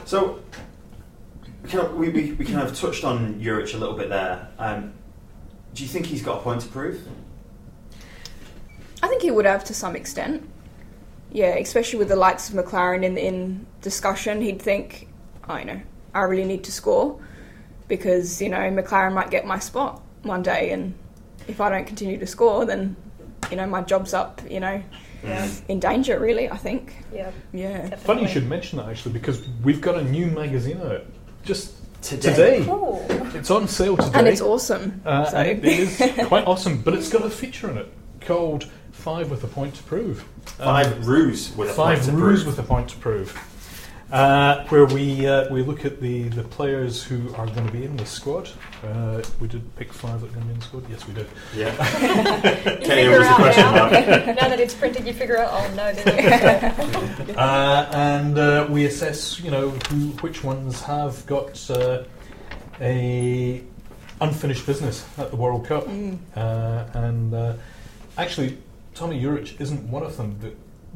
[0.05, 0.39] So,
[1.63, 4.47] we kind of, we, we, we kind of touched on Juric a little bit there.
[4.57, 4.93] Um,
[5.73, 7.05] do you think he's got a point to prove?
[9.03, 10.49] I think he would have to some extent.
[11.31, 15.09] Yeah, especially with the likes of Maclaren in in discussion, he'd think,
[15.43, 15.81] I know,
[16.13, 17.19] I really need to score
[17.87, 20.93] because you know Maclaren might get my spot one day, and
[21.47, 22.95] if I don't continue to score, then
[23.51, 24.41] you know my job's up.
[24.49, 24.81] You know,
[25.23, 25.49] Yeah.
[25.67, 26.19] in danger.
[26.19, 26.95] Really, I think.
[27.13, 27.31] Yeah.
[27.53, 27.77] Yeah.
[27.77, 27.97] Definitely.
[28.05, 31.05] Funny you should mention that actually, because we've got a new magazine out
[31.43, 32.29] just Today.
[32.59, 32.65] today.
[32.65, 33.05] Cool.
[33.33, 34.11] It's on sale today.
[34.19, 35.01] And it's awesome.
[35.05, 35.37] Uh, so.
[35.37, 39.43] and it is quite awesome, but it's got a feature in it called Five with
[39.43, 40.19] a Point to Prove.
[40.59, 42.57] Um, Five roos with a five point to rules prove.
[42.57, 43.31] with a point to prove.
[44.11, 47.83] Uh, where we uh, we look at the, the players who are going to be
[47.83, 48.49] in the squad.
[48.81, 50.89] Uh, we did pick five that are going to be in the squad.
[50.89, 51.27] Yes, we did.
[51.53, 51.71] Yeah.
[51.71, 55.73] You figure it was a out now, now that it's printed, you figure out, oh
[55.75, 62.03] no, there's Uh, and uh, we assess, you know, who, which ones have got uh,
[62.79, 63.61] a
[64.21, 65.85] unfinished business at the World Cup.
[65.85, 66.17] Mm.
[66.33, 67.53] Uh, and uh,
[68.17, 68.57] actually,
[68.95, 70.37] Tomi Juric isn't one of them.
[70.39, 70.53] The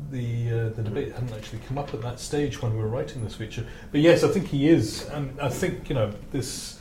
[0.10, 3.24] the, uh, the debate hadn't actually come up at that stage when we were writing
[3.24, 3.66] this feature.
[3.92, 6.80] But yes, I think he is, and I think you know this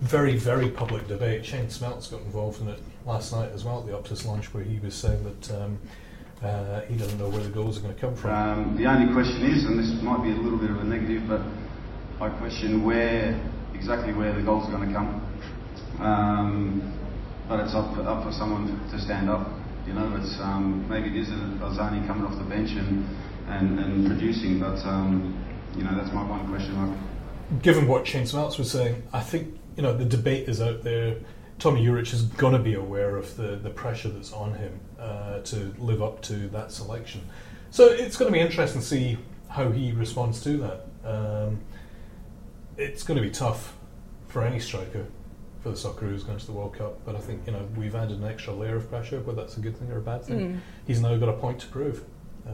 [0.00, 1.44] very very public debate.
[1.44, 4.64] Shane Smeltz got involved in it last night as well at the Optus lunch, where
[4.64, 5.62] he was saying that.
[5.62, 5.78] Um,
[6.42, 8.30] uh, he doesn't know where the goals are going to come from.
[8.30, 11.28] Um, the only question is, and this might be a little bit of a negative,
[11.28, 11.42] but
[12.18, 13.38] I question where
[13.74, 15.20] exactly where the goals are going to come.
[16.00, 16.98] Um,
[17.46, 19.46] but it's up up for someone to stand up.
[19.86, 23.06] You know, it's um, maybe it is Arzani coming off the bench and
[23.48, 25.36] and, and producing, but um,
[25.76, 26.96] you know that's my one question mark.
[27.62, 31.16] given what Shane Smeltz was saying, I think you know the debate is out there.
[31.58, 35.40] Tomi Juric is going to be aware of the, the pressure that's on him uh,
[35.40, 37.20] to live up to that selection.
[37.70, 40.86] So it's going to be interesting to see how he responds to that.
[41.04, 41.60] Um,
[42.78, 43.76] it's going to be tough
[44.28, 45.06] for any striker
[45.62, 48.18] for the Socceroos going to the World Cup, but I think you know we've added
[48.18, 50.38] an extra layer of pressure, whether that's a good thing or a bad thing.
[50.54, 50.60] Mm.
[50.86, 52.04] He's now got a point to prove.
[52.46, 52.50] Uh,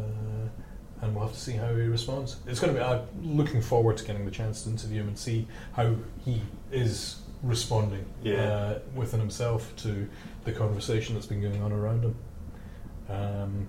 [1.02, 2.36] and we'll have to see how he responds.
[2.46, 2.84] It's going to be.
[2.84, 3.02] I'm
[3.36, 6.40] looking forward to getting the chance to interview him and see how he
[6.72, 8.34] is responding Yeah.
[8.42, 10.08] uh, within himself to
[10.44, 12.14] the conversation that's been going on around him.
[13.08, 13.68] Um,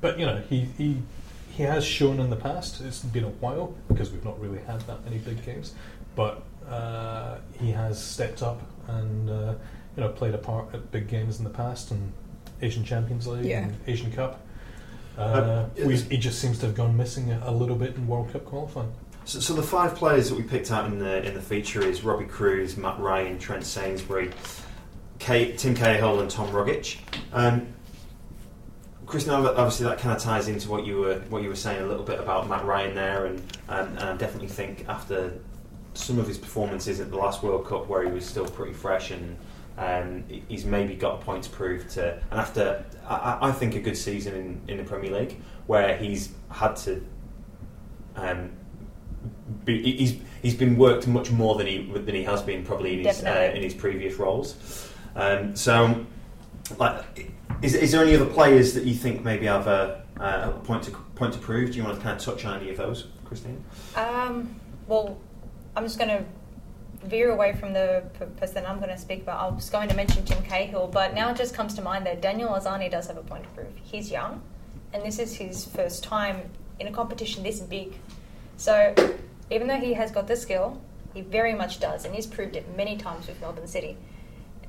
[0.00, 1.02] but you know, he, he
[1.50, 2.80] he has shown in the past.
[2.80, 5.74] It's been a while because we've not really had that many big games,
[6.16, 9.54] but uh, he has stepped up and uh,
[9.96, 12.12] you know played a part at big games in the past and
[12.60, 13.64] Asian Champions League Yeah.
[13.64, 14.40] and Asian Cup.
[15.18, 18.06] Uh, Uh, we, he just seems to have gone missing a, a little bit in
[18.06, 18.92] World Cup qualifying.
[19.24, 22.02] So, so the five players that we picked out in the in the feature is
[22.02, 24.30] Robbie Kruse, Matt Ryan, Trent Sainsbury,
[25.18, 26.98] Kate, Tim Cahill, and Tom Rogic.
[27.32, 27.66] Um,
[29.06, 31.86] Christian, obviously that kind of ties into what you were what you were saying a
[31.86, 35.34] little bit about Matt Ryan there, and um, and I definitely think after
[35.94, 39.10] some of his performances at the last World Cup where he was still pretty fresh
[39.10, 39.36] and
[39.78, 43.80] um, he's maybe got a point to prove to, and after I, I- think a
[43.80, 47.02] good season in, in the Premier League where he's had to
[48.16, 48.50] um,
[49.64, 53.00] be, he- he's he's been worked much more than he than he has been probably
[53.00, 54.90] in his uh, in his previous roles.
[55.16, 56.04] Um, so,
[56.78, 60.82] like, is, is there any other players that you think maybe have a, a point
[60.84, 61.70] to point to prove?
[61.70, 63.62] Do you want to kind of touch on any of those, Christine?
[63.96, 64.54] Um,
[64.86, 65.16] well,
[65.74, 66.24] I'm just going to
[67.06, 69.40] veer away from the p- person I'm going to speak about.
[69.40, 72.20] I was going to mention Tim Cahill, but now it just comes to mind that
[72.20, 73.72] Daniel Arzani does have a point to prove.
[73.82, 74.42] He's young,
[74.92, 77.96] and this is his first time in a competition this big.
[78.56, 78.94] So,
[79.50, 80.80] even though he has got the skill,
[81.14, 83.96] he very much does, and he's proved it many times with Melbourne City.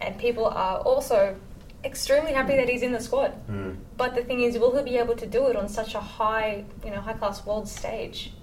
[0.02, 1.36] And people are also
[1.84, 3.34] extremely happy that he's in the squad.
[3.48, 3.78] Mm.
[3.98, 6.66] But the thing is, will he be able to do it on such a high,
[6.84, 8.34] you know, high class world stage?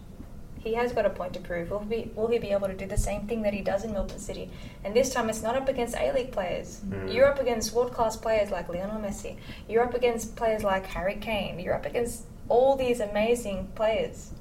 [0.60, 1.70] He has got a point to prove.
[1.70, 3.82] Will he, be, will he be able to do the same thing that he does
[3.84, 4.50] in Melbourne City?
[4.84, 6.80] And this time, it's not up against A League players.
[6.86, 7.14] Mm.
[7.14, 9.36] You're up against world class players like Lionel Messi.
[9.68, 11.58] You're up against players like Harry Kane.
[11.58, 14.32] You're up against all these amazing players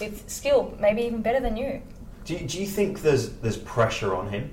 [0.00, 1.82] with skill, maybe even better than you.
[2.24, 4.52] Do you, do you think there's there's pressure on him,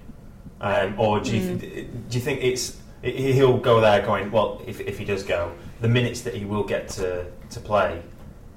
[0.62, 4.62] um, or do you th- do you think it's he- he'll go there going well
[4.66, 5.52] if, if he does go
[5.82, 8.02] the minutes that he will get to, to play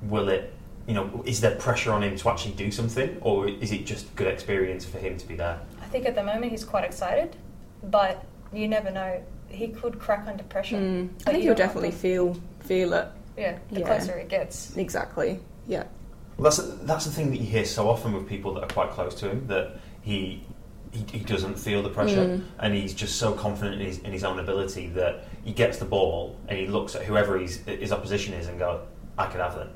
[0.02, 0.54] will it
[0.90, 4.12] you know is there pressure on him to actually do something or is it just
[4.16, 5.60] good experience for him to be there?
[5.80, 7.36] I think at the moment he's quite excited,
[7.84, 9.22] but you never know.
[9.48, 10.78] He could crack under pressure.
[10.78, 11.10] Mm.
[11.28, 13.06] I think you he'll definitely feel feel it.
[13.36, 13.86] Yeah, the Yeah.
[13.86, 14.76] closer it gets.
[14.76, 15.38] Exactly.
[15.68, 15.84] Yeah.
[16.36, 18.90] Well, that's that's the thing that you hear so often with people that are quite
[18.90, 20.42] close to him that he
[20.90, 22.42] he, he doesn't feel the pressure Mm.
[22.58, 25.84] and he's just so confident in his, in his own ability that he gets the
[25.84, 28.80] ball and he looks at whoever his, his opposition is and go,
[29.16, 29.70] I could have them.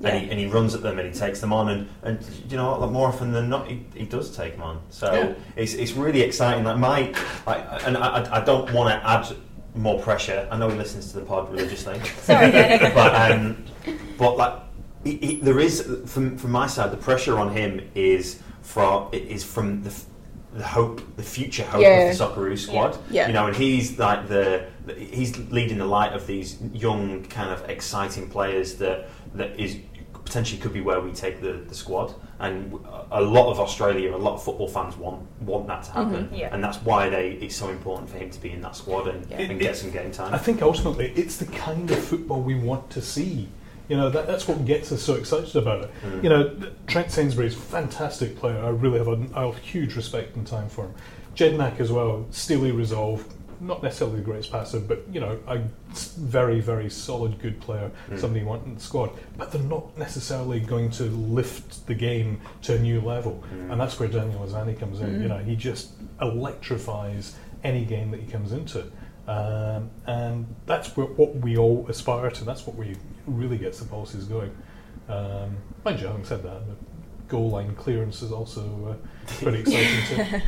[0.00, 0.08] Yeah.
[0.10, 2.18] And, he, and he runs at them and he takes them on and, and
[2.50, 4.80] you know what, more often than not he, he does take them on.
[4.90, 5.34] So Yeah.
[5.56, 6.64] it's, it's really exciting.
[6.64, 7.14] Like my,
[7.46, 9.34] like, and I, I- don't want to add
[9.74, 10.46] more pressure.
[10.50, 11.98] I know he listens to the pod religiously.
[12.20, 12.50] Sorry,
[12.94, 13.64] but um,
[14.18, 14.54] but like
[15.04, 19.44] he, he, there is from from my side the pressure on him is from is
[19.44, 19.90] from the
[20.54, 22.08] the hope the future hope Yeah.
[22.10, 23.26] of the Socceroos squad Yeah.
[23.26, 24.64] you know and he's like the
[24.96, 29.76] he's leading the light of these young kind of exciting players that that is
[30.24, 32.72] potentially could be where we take the, the squad and
[33.12, 36.34] a lot of Australia a lot of football fans want want that to happen mm-hmm.
[36.34, 36.54] Yeah.
[36.54, 39.24] and that's why they it's so important for him to be in that squad and,
[39.30, 39.38] Yeah.
[39.40, 42.40] and It- get it- some game time I think ultimately it's the kind of football
[42.40, 43.48] we want to see.
[43.88, 45.90] You know, that, that's what gets us so excited about it.
[46.04, 46.22] Mm.
[46.24, 48.58] You know, Trent Sainsbury's a fantastic player.
[48.58, 50.94] I really have a, I have huge respect and time for him.
[51.34, 53.26] Jed Jedinak as well, steely resolve.
[53.58, 55.60] Not necessarily the greatest passer, but you know, a
[56.18, 57.90] very, very solid, good player.
[58.10, 58.18] Mm.
[58.20, 59.10] Somebody you want in the squad.
[59.38, 63.72] But they're not necessarily going to lift the game to a new level, Mm.
[63.72, 65.06] and that's where Daniel Arzani comes in.
[65.06, 65.22] Mm.
[65.22, 68.84] You know, he just electrifies any game that he comes into.
[69.26, 72.44] Um, and that's what, what we all aspire to.
[72.44, 74.54] That's what we really gets the pulses going.
[75.08, 76.74] Um, mind you, having said that, the
[77.28, 78.60] goal line clearance is also
[78.90, 80.40] uh, pretty exciting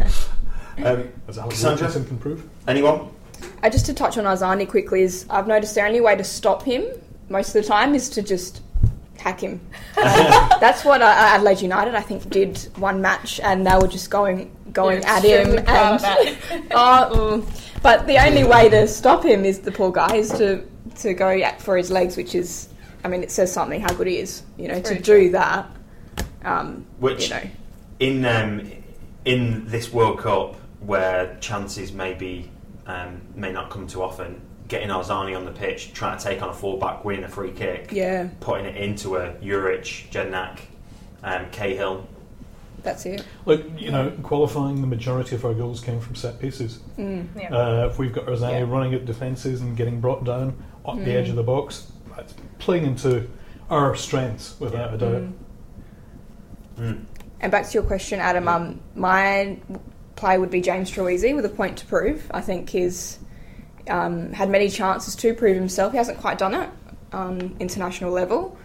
[0.77, 2.05] too, um, as Alex Cassandra?
[2.05, 2.49] Can prove.
[2.67, 3.11] anyone
[3.63, 6.63] Uh, just to touch on Arzani quickly is I've noticed the only way to stop
[6.63, 6.87] him
[7.29, 8.63] most of the time is to just
[9.19, 9.61] hack him.
[9.97, 14.11] Uh, that's what uh, Adelaide United I think did one match and they were just
[14.11, 16.77] going going You're at him extremely proud of and that.
[17.11, 17.81] oh, mm.
[17.83, 20.65] but the only way to stop him is the poor guy is to
[20.99, 22.69] to go at for his legs, which is
[23.05, 24.43] I mean it says something how good he is.
[24.57, 25.67] You know to Very do that.
[26.45, 27.43] Um, Which- you know
[28.01, 28.71] in um,
[29.25, 32.51] in this World Cup where chances maybe
[32.87, 36.49] um, may not come too often, getting Arzani on the pitch, trying to take on
[36.51, 40.61] a fullback, win a free kick, yeah putting it into a Juric, Jedinak,
[41.25, 42.07] um, Cahill.
[42.85, 43.25] that's it.
[43.45, 46.79] Look, you know, qualifying the majority of our goals came from set pieces.
[46.97, 47.27] Mm.
[47.37, 47.53] Yeah.
[47.55, 48.73] Uh, if we've got Arzani Yeah.
[48.73, 50.57] running at defences and getting brought down
[50.97, 51.15] at the Mm.
[51.17, 53.29] edge of the box, that's playing into
[53.71, 54.95] our strengths without Yeah.
[54.95, 55.23] a doubt.
[55.23, 55.33] Mm.
[56.79, 57.05] Mm.
[57.41, 58.49] And back to your question, Adam.
[58.49, 59.57] Um, my
[60.17, 62.29] play would be James Troisi with a point to prove.
[62.33, 63.19] I think he's
[63.89, 65.93] um, had many chances to prove himself.
[65.93, 66.69] He hasn't quite done it
[67.13, 68.57] on international level.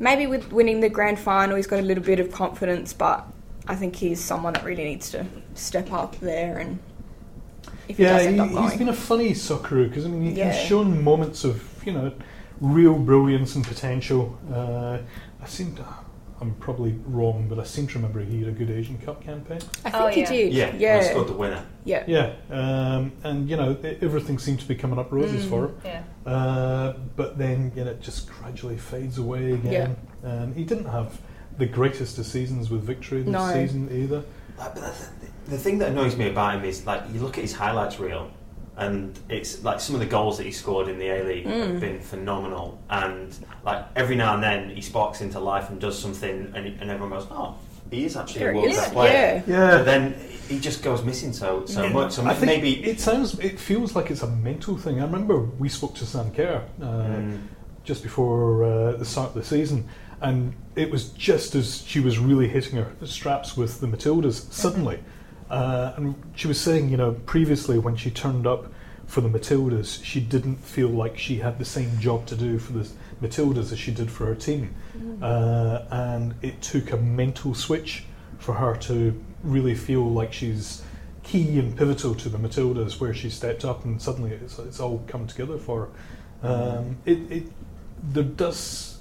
[0.00, 3.24] Maybe with winning the grand final, he's got a little bit of confidence, but
[3.68, 5.24] I think he's someone that really needs to
[5.54, 6.58] step up there.
[6.58, 6.80] And
[7.88, 10.22] if he Yeah, does end up he, has been a funny Socceroo because I mean
[10.22, 10.52] he, Yeah.
[10.52, 12.12] he's shown moments of you know
[12.60, 14.38] real brilliance and potential.
[14.52, 14.98] Uh,
[15.42, 15.84] I seem to,
[16.40, 19.58] I'm probably wrong, but I seem to remember he had a good Asian Cup campaign.
[19.84, 20.26] I think Oh, he yeah.
[20.30, 20.52] did.
[20.52, 21.64] Yeah, well, yeah, scored the winner.
[21.84, 22.04] yeah.
[22.06, 25.48] Yeah, um, and you know everything seemed to be coming up roses Mm.
[25.50, 25.74] for him.
[25.84, 26.02] yeah.
[26.30, 29.96] Uh, but then you know, it just gradually fades away again.
[30.22, 31.20] And he didn't have
[31.58, 33.52] the greatest of seasons with victory this No.
[33.52, 34.24] season either.
[34.56, 34.74] But
[35.46, 37.98] the, the thing that annoys me about him is like you look at his highlights
[37.98, 38.30] reel,
[38.76, 41.66] and it's like some of the goals that he scored in the A League Mm.
[41.72, 42.78] have been phenomenal.
[42.90, 46.90] And like every now and then he sparks into life and does something, and, and
[46.90, 47.54] everyone goes, "Oh,
[47.90, 48.76] he is actually There a he world is.
[48.78, 49.70] class player." Yeah.
[49.78, 50.14] But then
[50.48, 51.92] he just goes missing so so Yeah.
[51.92, 52.12] much.
[52.12, 55.00] So I think maybe it sounds, it feels like it's a mental thing.
[55.00, 57.38] I remember we spoke to Sam Kerr uh, Mm.
[57.84, 59.88] just before uh, the start of the season,
[60.20, 64.98] and it was just as she was really hitting her straps with the Matildas suddenly.
[65.50, 68.66] Uh, and she was saying, you know, previously when she turned up
[69.06, 72.72] for the Matildas, she didn't feel like she had the same job to do for
[72.72, 72.88] the
[73.22, 74.74] Matildas as she did for her team.
[75.22, 78.04] Uh, and it took a mental switch
[78.38, 80.82] for her to really feel like she's
[81.22, 85.02] key and pivotal to the Matildas, where she stepped up and suddenly it's, it's all
[85.06, 85.88] come together for
[86.42, 86.48] her.
[86.48, 87.44] Um, it, it
[88.02, 88.98] there does,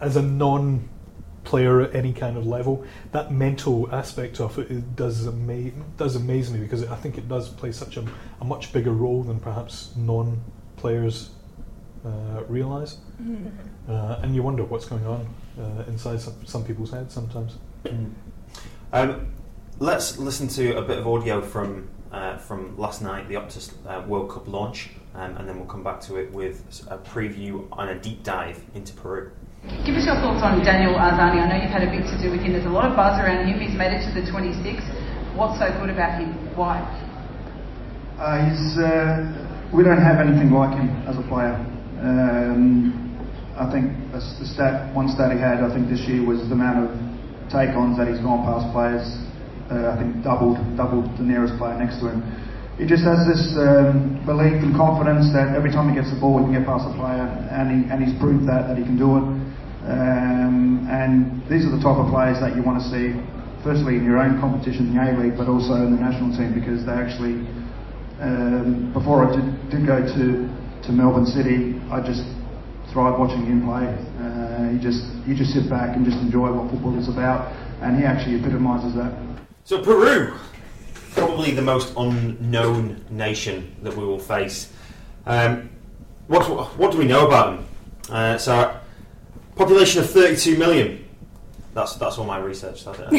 [0.00, 0.88] as a non
[1.44, 6.16] player at any kind of level, that mental aspect of it, it does ama- does
[6.16, 8.04] amaze me because I think it does play such a,
[8.40, 10.42] a much bigger role than perhaps non
[10.76, 11.30] players
[12.04, 12.98] uh, realize.
[13.88, 15.26] Uh, and you wonder what's going on
[15.60, 17.58] uh, inside some, some people's heads sometimes.
[18.92, 19.32] Um,
[19.78, 24.06] let's listen to a bit of audio from uh, from last night, the Optus uh,
[24.06, 27.90] World Cup launch, um, and then we'll come back to it with a preview and
[27.90, 29.30] a deep dive into Peru.
[29.62, 31.38] Give us your thoughts on Daniel Arzani.
[31.38, 32.50] I know you've had a bit to do with him.
[32.50, 33.62] There's a lot of buzz around him.
[33.62, 34.58] He's made it to the 26.
[35.38, 36.34] What's so good about him?
[36.58, 36.82] Why?
[38.18, 39.22] Uh, he's, uh,
[39.70, 41.54] we don't have anything like him as a player.
[42.02, 42.90] Um,
[43.54, 44.18] I think the
[44.50, 46.90] stat, one stat he had, I think this year was the amount of
[47.46, 49.06] take-ons that he's gone past players.
[49.70, 52.18] Uh, I think doubled, doubled the nearest player next to him.
[52.82, 56.42] He just has this um, belief and confidence that every time he gets the ball,
[56.42, 58.98] he can get past a player, and, he, and he's proved that that he can
[58.98, 59.51] do it.
[59.86, 63.18] Um, and these are the type of players that you want to see,
[63.64, 66.84] firstly in your own competition, the A League, but also in the national team, because
[66.86, 67.46] they actually
[68.22, 70.48] um, before I did, did go to,
[70.86, 72.22] to Melbourne City, I just
[72.92, 73.86] thrived watching him play.
[74.20, 77.98] Uh, you just you just sit back and just enjoy what football is about, and
[77.98, 79.12] he actually epitomises that.
[79.64, 80.36] So Peru,
[81.14, 84.72] probably the most unknown nation that we will face.
[85.26, 85.70] Um,
[86.28, 86.44] what
[86.78, 87.66] what do we know about them?
[88.08, 88.80] Uh, so,
[89.56, 91.04] population of 32 million.
[91.74, 92.86] That's that's all my research.
[92.86, 93.18] I don't, know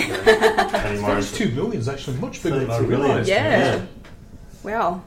[0.86, 1.36] any more info.
[1.36, 3.28] Two million is actually much bigger than I realised.
[3.28, 3.84] Yeah.
[4.62, 5.02] Wow.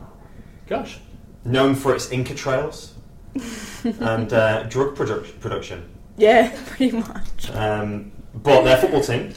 [0.66, 0.98] Gosh.
[1.44, 2.94] Known for its Inca trails
[3.84, 5.88] and uh, drug produc- production.
[6.16, 7.50] Yeah, pretty much.
[7.52, 9.32] Um, but their football team.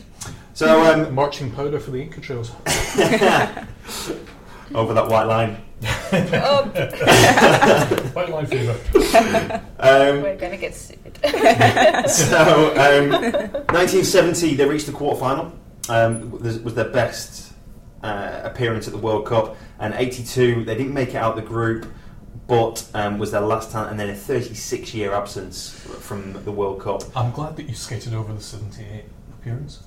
[0.54, 2.52] So um, Marching powder for the Inca Trails.
[4.74, 5.62] over that white line.
[6.12, 6.64] Oh,
[8.14, 8.76] White line fever.
[9.82, 10.98] Um, we're going to get sued.
[12.10, 13.10] so, um,
[13.72, 15.54] 1970, they reached the quarterfinal.
[15.88, 17.54] Um, this was their best
[18.04, 19.56] uh, appearance at the World Cup.
[19.80, 21.86] And 82, they didn't make it out the group,
[22.46, 25.70] but um, was their last time, and then a 36 year absence
[26.02, 27.04] from the World Cup.
[27.16, 29.06] I'm glad that you skated over the 78
[29.40, 29.80] appearance.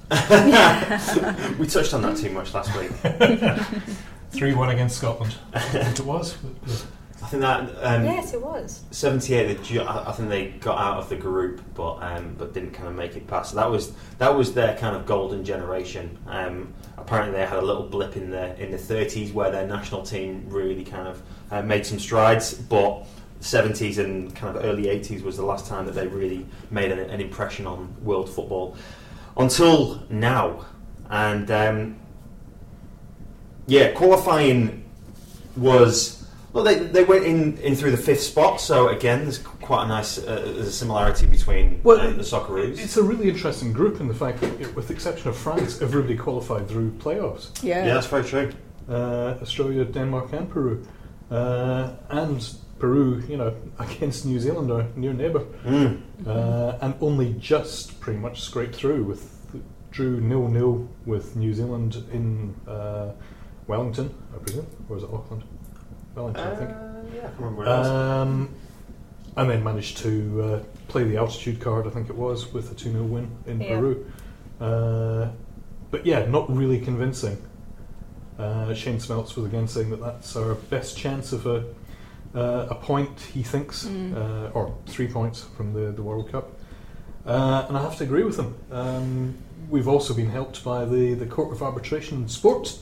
[1.58, 2.90] we touched on that too much last week.
[4.30, 5.34] 3 1 against Scotland.
[5.52, 6.32] I think it was.
[6.32, 6.76] but, yeah.
[7.22, 8.82] I think that um, yes, it was.
[8.90, 12.88] 78, they I think they got out of the group, but um, but didn't kind
[12.88, 13.50] of make it past.
[13.50, 16.18] So that was that was their kind of golden generation.
[16.26, 20.02] Um, apparently, they had a little blip in the in the 30s where their national
[20.02, 23.06] team really kind of uh, made some strides, but.
[23.40, 27.00] 70s and kind of early 80s was the last time that they really made an,
[27.00, 28.76] an impression on world football
[29.36, 30.64] until now.
[31.10, 31.96] And um,
[33.66, 34.84] yeah, qualifying
[35.56, 36.21] was
[36.52, 39.88] well, they, they went in, in through the fifth spot, so again, there's quite a
[39.88, 42.78] nice uh, there's a similarity between Well, uh, the Socceroos.
[42.78, 45.80] It's a really interesting group in the fact that, it- with the exception of France,
[45.80, 47.50] everybody qualified through playoffs.
[47.62, 47.86] Yeah.
[47.86, 48.52] yeah, that's very true.
[48.88, 50.86] Uh, Australia, Denmark, and Peru.
[51.30, 55.44] Uh, and Peru, you know, against New Zealand, our near neighbour.
[55.64, 56.02] Mm.
[56.26, 59.38] Uh, and only just pretty much scraped through with
[59.90, 63.12] drew nil nil with New Zealand in uh,
[63.66, 65.44] Wellington, I presume, or is it Auckland?
[66.14, 66.70] Wellington, I think.
[66.70, 66.74] Uh,
[67.14, 67.86] yeah, I can't remember what it was.
[67.88, 68.54] Um,
[69.36, 72.74] and then managed to uh, play the altitude card, I think it was, with a
[72.74, 73.68] 2 0 win in Yeah.
[73.78, 74.06] Peru.
[74.60, 75.28] Uh,
[75.90, 77.40] but yeah, not really convincing.
[78.38, 81.64] Uh, Shane Smeltz was again saying that that's our best chance of a,
[82.34, 86.50] uh, a point, he thinks, uh, or three points from the, the World Cup.
[87.26, 88.54] Uh, and I have to agree with him.
[88.70, 89.34] Um,
[89.70, 92.78] we've also been helped by the, the Court of Arbitration in Sport,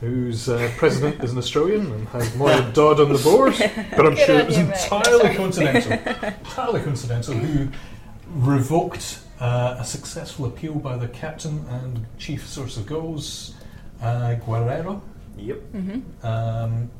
[0.00, 3.54] whose uh, president is an Australian and has Moya Dodd on the board.
[3.96, 5.34] But I'm Good sure it was you, entirely Sorry.
[5.36, 5.92] coincidental.
[5.92, 7.34] entirely coincidental.
[7.34, 7.68] Who
[8.34, 13.54] revoked uh, a successful appeal by the captain and chief source of goals,
[14.02, 15.02] uh, Guerrero
[15.38, 15.60] Yep.
[16.24, 16.90] um,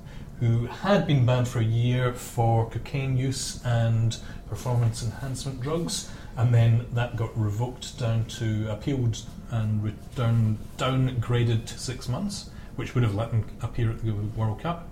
[0.41, 4.17] who had been banned for a year for cocaine use and
[4.51, 9.19] performance enhancement drugs, and then that got revoked down to appealed
[9.51, 14.13] and re- down, downgraded to six months, which would have let him appear at the
[14.13, 14.89] World Cup.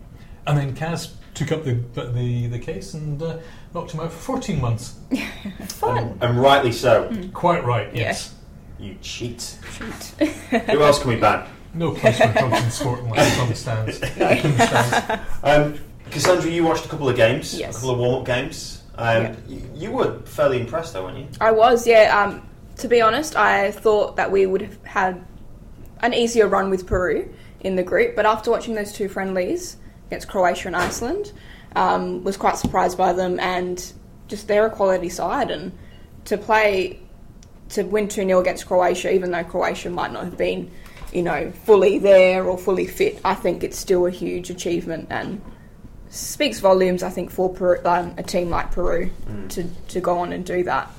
[0.46, 3.38] And then CAS took up the the, the case and uh,
[3.72, 4.98] knocked him out for 14 months.
[5.68, 5.96] Fun.
[5.98, 7.10] And, and rightly so.
[7.32, 8.02] Quite right, Yeah.
[8.02, 8.34] yes.
[8.78, 9.58] You cheat.
[10.18, 10.28] Cheat.
[10.70, 11.46] Who else can we ban?
[11.72, 14.02] No place for drugs in sport unless it's on the stands.
[14.02, 15.22] On the stands.
[15.42, 15.78] Um,
[16.10, 17.70] Cassandra, you watched a couple of games, Yes.
[17.70, 18.82] a couple of warm-up games.
[18.96, 19.34] Um, Yeah.
[19.48, 21.26] y- you were fairly impressed, though, weren't you?
[21.40, 22.22] I was, yeah.
[22.22, 25.24] Um, to be honest, I thought that we would have had
[26.00, 27.32] an easier run with Peru
[27.64, 28.14] in the group.
[28.14, 31.32] But after watching those two friendlies against Croatia and Iceland,
[31.74, 33.92] um, was quite surprised by them and
[34.28, 35.72] just they're a quality side and
[36.26, 37.00] to play
[37.70, 40.70] to win 2 0 against Croatia, even though Croatia might not have been,
[41.12, 45.40] you know, fully there or fully fit, I think it's still a huge achievement and
[46.08, 49.10] speaks volumes, I think, for Peru, um, a team like Peru
[49.50, 50.90] to, to go on and do that.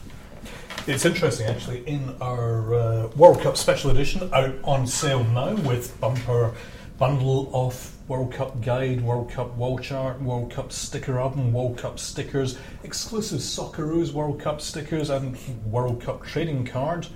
[0.87, 5.99] It's interesting, actually, in our uh, World Cup special edition out on sale now with
[5.99, 6.53] bumper
[6.99, 11.97] bundle of World Cup guide, World Cup wall chart, World Cup sticker album, World Cup
[11.97, 17.07] stickers, exclusive Socceroos World Cup stickers, and World Cup trading card.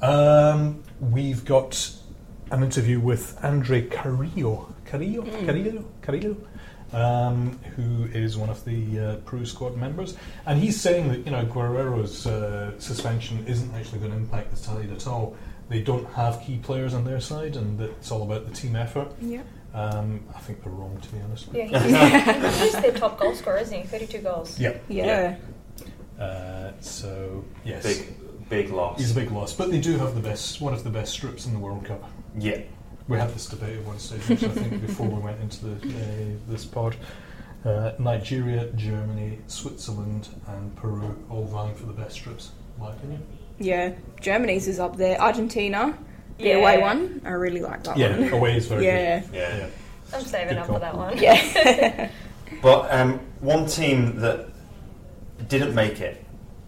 [0.00, 1.94] Um, we've got
[2.50, 6.36] an interview with Andre Carrillo, Carrillo, Carrillo, Carrillo,
[6.92, 10.16] um, who is one of the uh, Peru squad members,
[10.46, 14.56] and he's saying that you know Guerrero's uh, suspension isn't actually going to impact the
[14.56, 15.36] side at all.
[15.68, 18.74] They don't have key players on their side, and that it's all about the team
[18.76, 19.12] effort.
[19.20, 19.42] Yeah.
[19.72, 21.46] Um, I think they're wrong, to be honest.
[21.52, 23.86] Yeah, he's, he's their top goal scorer, isn't he?
[23.86, 24.58] 32 goals.
[24.58, 24.76] Yeah.
[24.88, 25.36] Yeah.
[26.18, 28.98] Uh, so yes, Big, big loss.
[28.98, 31.46] he's a big loss, but they do have the best, one of the best strips
[31.46, 32.02] in the World Cup.
[32.36, 32.62] yeah.
[33.10, 35.88] We had this debate at one stage, actually, I think, before we went into the,
[35.88, 36.94] uh, this pod.
[37.64, 43.22] Uh, Nigeria, Germany, Switzerland, and Peru all vying for the best strips, in my opinion.
[43.58, 43.94] Yeah.
[44.20, 45.20] Germany's is up there.
[45.20, 45.98] Argentina,
[46.38, 46.54] the Yeah.
[46.58, 48.32] away one, I really like that Yeah, one.
[48.32, 49.18] away is very Yeah.
[49.20, 49.34] good.
[49.34, 49.56] Yeah.
[49.58, 49.66] yeah.
[50.14, 50.76] I'm saving Good up call.
[50.76, 51.18] for that one.
[51.18, 52.08] Yeah.
[52.62, 54.48] But um, one team that
[55.48, 56.24] didn't make it,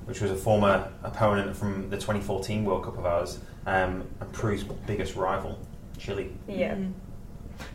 [0.07, 4.63] which was a former opponent from the 2014 World Cup of ours, um, and Peru's
[4.65, 5.59] biggest rival,
[5.99, 6.31] Chile.
[6.49, 6.77] Yeah.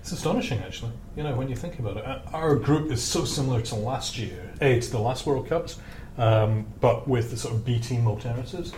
[0.02, 0.92] It's astonishing, actually.
[1.16, 4.18] You know, when you think about it, Uh, our group is so similar to last
[4.18, 5.78] year, eh, to the last World Cups,
[6.18, 8.74] um, but with the sort of B team alternatives.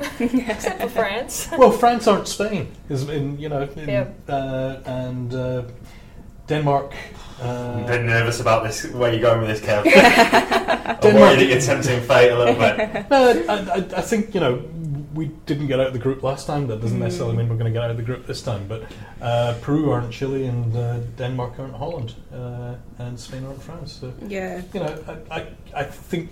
[0.20, 1.48] Except for France.
[1.58, 4.06] well, France aren't Spain, is in you know, in, Yeah.
[4.28, 5.62] uh, and uh,
[6.46, 6.92] Denmark.
[7.42, 7.50] I'm a
[7.84, 8.84] Uh, bit nervous about this.
[8.92, 9.82] Where you're going with this, Kev?
[9.86, 13.10] I'm Denmark- worried that you're tempting fate a little bit.
[13.10, 14.56] no, I, I, I think you know
[15.18, 16.68] we didn't get out of the group last time.
[16.68, 18.68] That doesn't necessarily mean we're going to get out of the group this time.
[18.68, 18.84] But
[19.20, 23.92] uh, Peru aren't Chile, and uh, Denmark aren't Holland, uh, and Spain aren't France.
[23.92, 24.62] So yeah.
[24.72, 26.30] you know, I, I, I think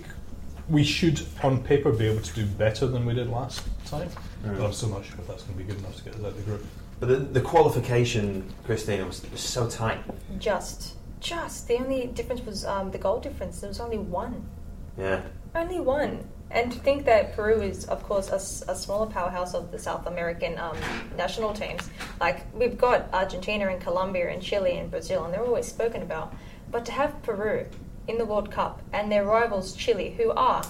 [0.69, 4.09] we should, on paper, be able to do better than we did last time.
[4.41, 6.21] But I'm still not sure if that's going to be good enough to get us
[6.21, 6.65] out of the group.
[7.01, 9.99] But the, the qualification, Christina, was, was so tight.
[10.39, 10.95] Just.
[11.19, 11.67] Just.
[11.67, 13.59] The only difference was um, the goal difference.
[13.59, 14.47] There was only one.
[14.97, 15.23] Yeah.
[15.53, 16.27] Only one.
[16.49, 20.57] And to think that Peru is, of course, a smaller powerhouse of the South American
[20.57, 20.77] um,
[21.17, 21.89] national teams.
[22.21, 26.33] Like, we've got Argentina and Colombia and Chile and Brazil, and they're always spoken about.
[26.71, 27.65] But to have Peru
[28.07, 30.63] in the World Cup and their rivals, Chile, who are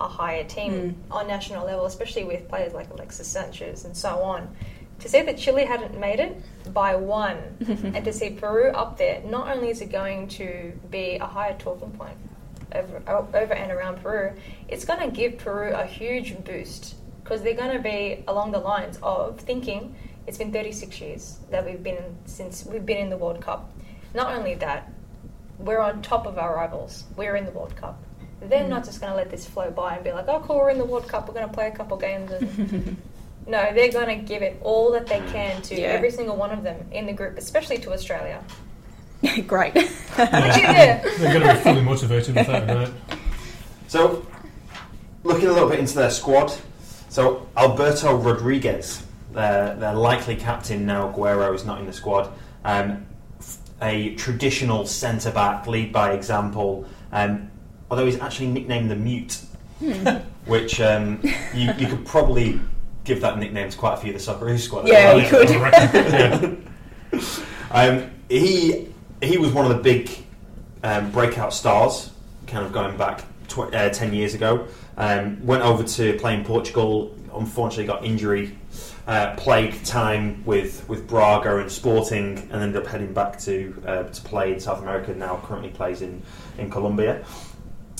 [0.00, 4.56] a higher team on national level, especially with players like Alexis Sanchez and so on,
[4.98, 6.42] to say that Chile hadn't made it
[6.74, 7.38] by one,
[7.94, 11.56] and to see Peru up there, not only is it going to be a higher
[11.58, 12.16] talking point
[12.74, 14.32] over, over and around Peru,
[14.68, 18.58] it's going to give Peru a huge boost because they're going to be along the
[18.58, 19.94] lines of thinking
[20.26, 23.72] it's been 36 years that we've been since we've been in the World Cup.
[24.14, 24.92] Not only that,
[25.58, 27.04] we're on top of our rivals.
[27.16, 28.02] We're in the World Cup.
[28.40, 28.86] They're not mm.
[28.86, 30.84] just going to let this flow by and be like, "Oh, cool, we're in the
[30.84, 31.28] World Cup.
[31.28, 32.96] We're going to play a couple games." And
[33.46, 35.32] no, they're going to give it all that they mm.
[35.32, 35.88] can to Yeah.
[35.88, 38.42] every single one of them in the group, especially to Australia.
[39.46, 39.74] Great.
[39.74, 41.02] Which is yeah.
[41.18, 42.92] They're going to be fully motivated without a doubt.
[43.88, 44.26] So,
[45.24, 46.52] looking a little bit into their squad.
[47.08, 49.02] So, Alberto Rodriguez,
[49.32, 52.30] their, their likely captain now, Guerrero is not in the squad.
[52.64, 53.06] Um,
[53.40, 57.50] f- a traditional centre back, lead by example, um,
[57.90, 59.40] although he's actually nicknamed the Mute,
[60.46, 61.20] which um,
[61.54, 62.60] you, you could probably
[63.04, 64.84] give that nickname to quite a few of the Socceroos squad.
[64.84, 65.20] as Yeah, well.
[65.20, 66.58] you
[67.12, 67.36] could.
[67.72, 68.88] Um, he
[69.22, 70.10] he was one of the big
[70.82, 72.10] um, breakout stars,
[72.46, 74.66] kind of going back tw- uh, ten years ago.
[74.96, 77.16] Um, went over to play in Portugal.
[77.32, 78.56] Unfortunately, got injury
[79.06, 84.02] uh, plagued time with with Braga and Sporting, and ended up heading back to uh,
[84.04, 85.14] to play in South America.
[85.14, 86.22] Now currently plays in
[86.58, 87.24] in Colombia.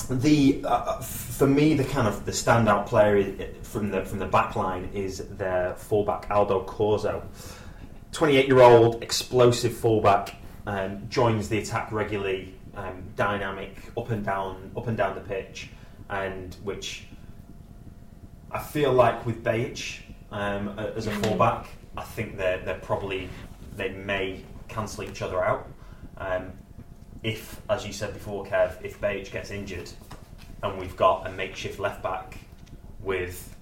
[0.09, 4.57] The uh, for me, the kind of the standout player from the from the back
[4.57, 7.23] line is their fullback Aldo Corzo.
[8.13, 10.35] 28 year old explosive fullback
[10.67, 15.69] um, joins the attack regularly, um, dynamic up and down, up and down the pitch,
[16.09, 17.07] and which
[18.51, 20.01] I feel like with Behich
[20.33, 23.29] um, as a fullback, I think they're they're probably
[23.77, 25.69] they may cancel each other out.
[26.19, 26.53] Um,
[27.23, 29.91] if, as you said before, Kev, if Behich gets injured,
[30.63, 32.39] and we've got a makeshift left back
[33.01, 33.55] with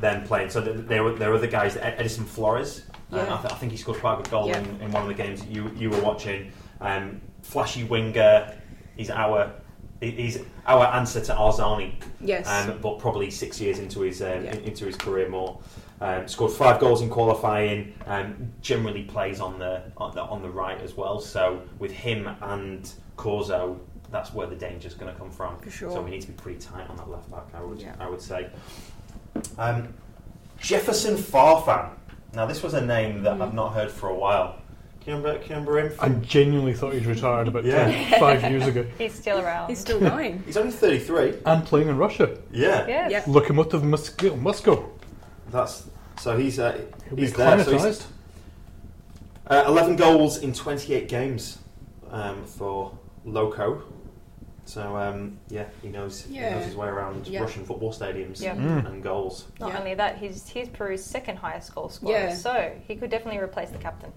[0.00, 2.82] them playing, so there, were, there are other guys, Ed- Edison Flores
[3.12, 3.34] Um, Yeah.
[3.34, 4.58] I, th- I think he scored quite a good goal Yeah.
[4.58, 6.50] in, in one of the games that you you were watching.
[6.80, 8.54] Um, flashy winger.
[8.96, 9.52] He's our
[10.00, 12.46] he's our answer to Arzani, Yes.
[12.48, 14.54] um, but probably six years into his um, Yeah.
[14.56, 15.58] into his career more.
[15.98, 17.94] Um, scored five goals in qualifying.
[18.06, 21.20] Um, generally plays on the, on the on the right as well.
[21.20, 23.78] So with him and Corzo,
[24.10, 25.56] that's where the danger's going to come from.
[25.58, 25.90] For sure.
[25.90, 27.44] So we need to be pretty tight on that left back.
[27.54, 27.94] I would Yeah.
[27.98, 28.50] I would say.
[29.56, 29.94] Um,
[30.58, 31.90] Jefferson Farfan.
[32.34, 33.42] Now this was a name that Mm.
[33.42, 34.56] I've not heard for a while.
[35.00, 35.92] Can you remember, can you remember him?
[36.00, 37.86] I genuinely thought he'd retired about Yeah.
[37.90, 38.84] 10, five years ago.
[38.98, 39.68] He's still around.
[39.68, 40.42] He's still going.
[40.44, 41.34] He's only 33.
[41.46, 42.36] And playing in Russia.
[42.50, 42.86] Yeah.
[42.88, 43.10] Yes.
[43.12, 43.22] Yeah.
[43.32, 44.34] Lokomotiv Moscow.
[44.36, 44.90] Moscow.
[45.50, 45.86] That's
[46.18, 47.62] so he's uh, He'll be he's there.
[47.62, 48.06] So he's, acclimatised.
[49.46, 51.58] uh, 11 goals in 28 games
[52.10, 53.82] um, for Loco.
[54.66, 57.40] So um, yeah, he knows he knows his way around Yeah.
[57.40, 58.52] Russian football stadiums Yeah.
[58.52, 58.86] and, Mm.
[58.90, 59.46] and goals.
[59.60, 59.78] Not Yeah.
[59.78, 62.12] only that, he's he's Peru's second highest goal scorer.
[62.12, 62.34] Yeah.
[62.34, 64.12] So he could definitely replace the captain.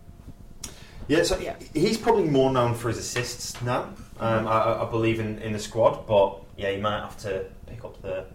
[1.07, 1.55] Yeah, so Yeah.
[1.73, 3.89] he's probably more known for his assists now.
[4.19, 7.45] Um, I, I- I believe in, in the squad, but yeah, he might have to
[7.67, 8.25] pick up the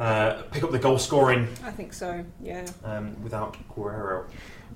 [0.00, 2.24] uh, pick up the goal scoring I think so.
[2.40, 2.64] Yeah.
[2.84, 4.26] um, without Guerrero.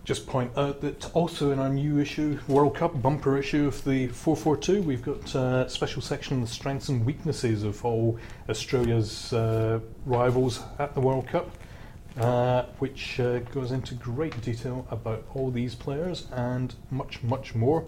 [0.05, 4.09] Just point out that also in our new issue, World Cup bumper issue of the
[4.09, 8.19] 442, we've got a special section on the strengths and weaknesses of all
[8.49, 11.51] Australia's uh, rivals at the World Cup,
[12.19, 17.85] uh, which uh, goes into great detail about all these players and much, much more.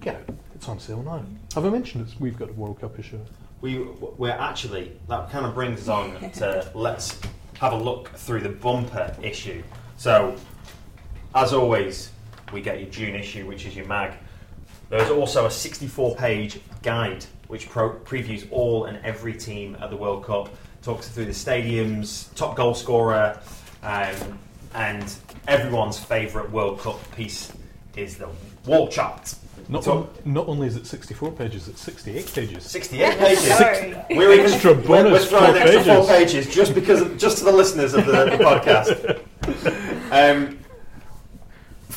[0.00, 1.24] Get it, it's on sale now.
[1.54, 2.20] Have I mentioned it?
[2.20, 3.20] We've got a World Cup issue.
[3.60, 7.20] We we're actually that kind of brings us on to let's
[7.60, 9.62] have a look through the bumper issue.
[9.96, 10.34] So,
[11.34, 12.10] as always,
[12.52, 14.12] we get your June issue, which is your mag.
[14.90, 20.24] There's also a 64-page guide which pro- previews all and every team at the World
[20.24, 20.48] Cup,
[20.82, 23.38] talks through the stadiums, top goal scorer,
[23.82, 24.38] um,
[24.74, 25.14] and
[25.48, 27.52] everyone's favourite World Cup piece
[27.96, 28.28] is the
[28.66, 29.34] wall chart.
[29.68, 32.64] Not, So- on- not only is it 64 pages, it's 68 pages.
[32.64, 33.44] 68 pages.
[33.56, 33.94] Sorry.
[34.10, 36.46] We're even Extra we're- bonus We're throwing four extra four pages.
[36.46, 39.20] pages just because, of, just to the listeners of the, the podcast.
[40.12, 40.58] Um,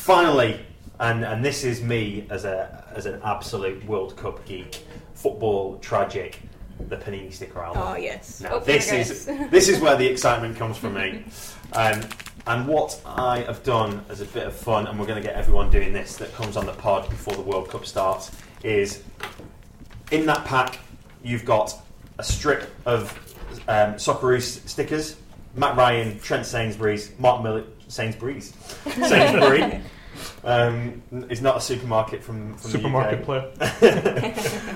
[0.06, 0.60] finally,
[1.00, 4.84] and and this is me as a as an absolute World Cup geek,
[5.14, 6.40] football tragic,
[6.88, 7.82] the Panini sticker album.
[7.84, 8.40] Oh yes.
[8.40, 11.24] Now this is this is where the excitement comes from me.
[11.72, 12.00] Um,
[12.46, 15.34] and what I have done as a bit of fun, and we're going to get
[15.36, 18.30] everyone doing this that comes on the pod before the World Cup starts,
[18.62, 19.02] is
[20.12, 20.78] in that pack
[21.24, 21.74] you've got
[22.20, 23.12] a strip of
[23.66, 25.16] um, Socceroos stickers.
[25.56, 28.52] Matt Ryan, Trent Sainsbury's, Mark Miller, Sainsbury's,
[28.84, 29.80] Sainsbury.
[30.44, 33.50] Um, is not a supermarket from, from Supermarket player.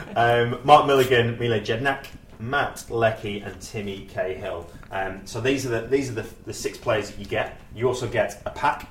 [0.16, 2.06] um, Mark Milligan, Mile Jedinak,
[2.38, 4.68] Matt Leckie, and Timmy Cahill.
[4.90, 7.60] Um, so these are the these are the, the six players that you get.
[7.74, 8.88] You also get a pack,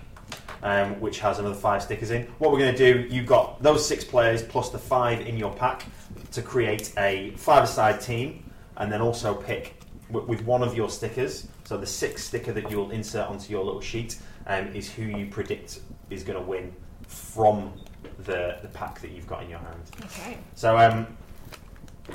[0.63, 2.23] um, which has another five stickers in.
[2.37, 5.53] What we're going to do, you've got those six players plus the five in your
[5.53, 5.85] pack
[6.31, 9.81] to create a five-a-side team, and then also pick
[10.11, 11.47] w- with one of your stickers.
[11.65, 15.27] So the sixth sticker that you'll insert onto your little sheet um, is who you
[15.27, 15.79] predict
[16.09, 16.73] is going to win
[17.07, 17.73] from
[18.19, 19.81] the, the pack that you've got in your hand.
[20.05, 20.37] Okay.
[20.55, 21.07] So um,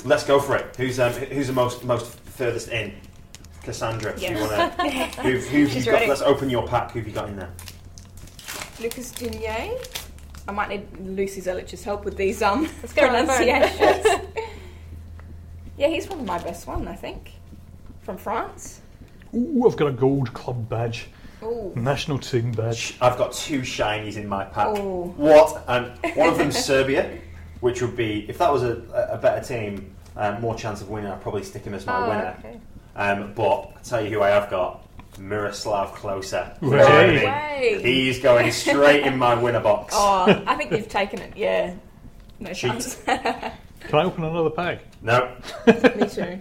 [0.05, 0.75] let's go for it.
[0.77, 2.95] Who's um, who's the most most furthest in?
[3.63, 4.29] Cassandra, Yes.
[4.29, 5.23] do you want to?
[5.23, 5.93] Who, who've you got?
[5.95, 6.07] ready.
[6.07, 6.91] Let's open your pack.
[6.91, 7.51] Who've you got in there?
[8.81, 9.71] Lucas Tunier.
[10.47, 13.47] I might need Lucy Zelic's help with these um Let's get her on the phone.
[13.47, 14.29] pronunciations.
[15.79, 17.33] yeah, he's probably my best one, I think.
[18.03, 18.83] From France.
[19.35, 21.09] Ooh, I've got a gold club badge.
[21.45, 21.73] Ooh.
[21.75, 22.97] National team badge.
[23.01, 24.69] I've got two shinies in my pack.
[24.69, 25.13] Oh.
[25.17, 25.65] What?
[25.69, 27.19] And one of them's Serbia,
[27.61, 28.83] which would be if that was a,
[29.13, 31.11] a better team, um, more chance of winning.
[31.11, 32.37] I'd probably stick him as my Oh, winner.
[32.39, 32.61] okay.
[32.97, 34.87] Um, but I tell you who I have got:
[35.19, 36.61] Miroslav Klose.
[36.63, 37.25] Way.
[37.27, 37.81] Way.
[37.83, 39.95] He's going straight in my winner box.
[39.97, 41.37] Oh, I think you've taken it.
[41.37, 41.75] Yeah.
[42.41, 42.71] No Cheat.
[42.73, 42.95] chance.
[43.05, 43.53] Can
[43.99, 44.81] I open another pack?
[45.03, 45.37] No,
[45.67, 46.39] Me too.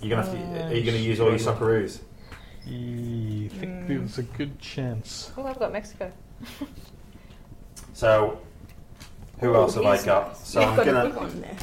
[0.00, 2.00] you're gonna have to, are you going to use all your Socceroos?
[2.72, 5.32] I think there's a good chance.
[5.36, 6.12] Oh, I've got Mexico.
[7.94, 8.38] So,
[9.40, 10.36] who else have I got?
[10.36, 11.08] So You've I'm got a gonna.
[11.10, 11.56] good one there.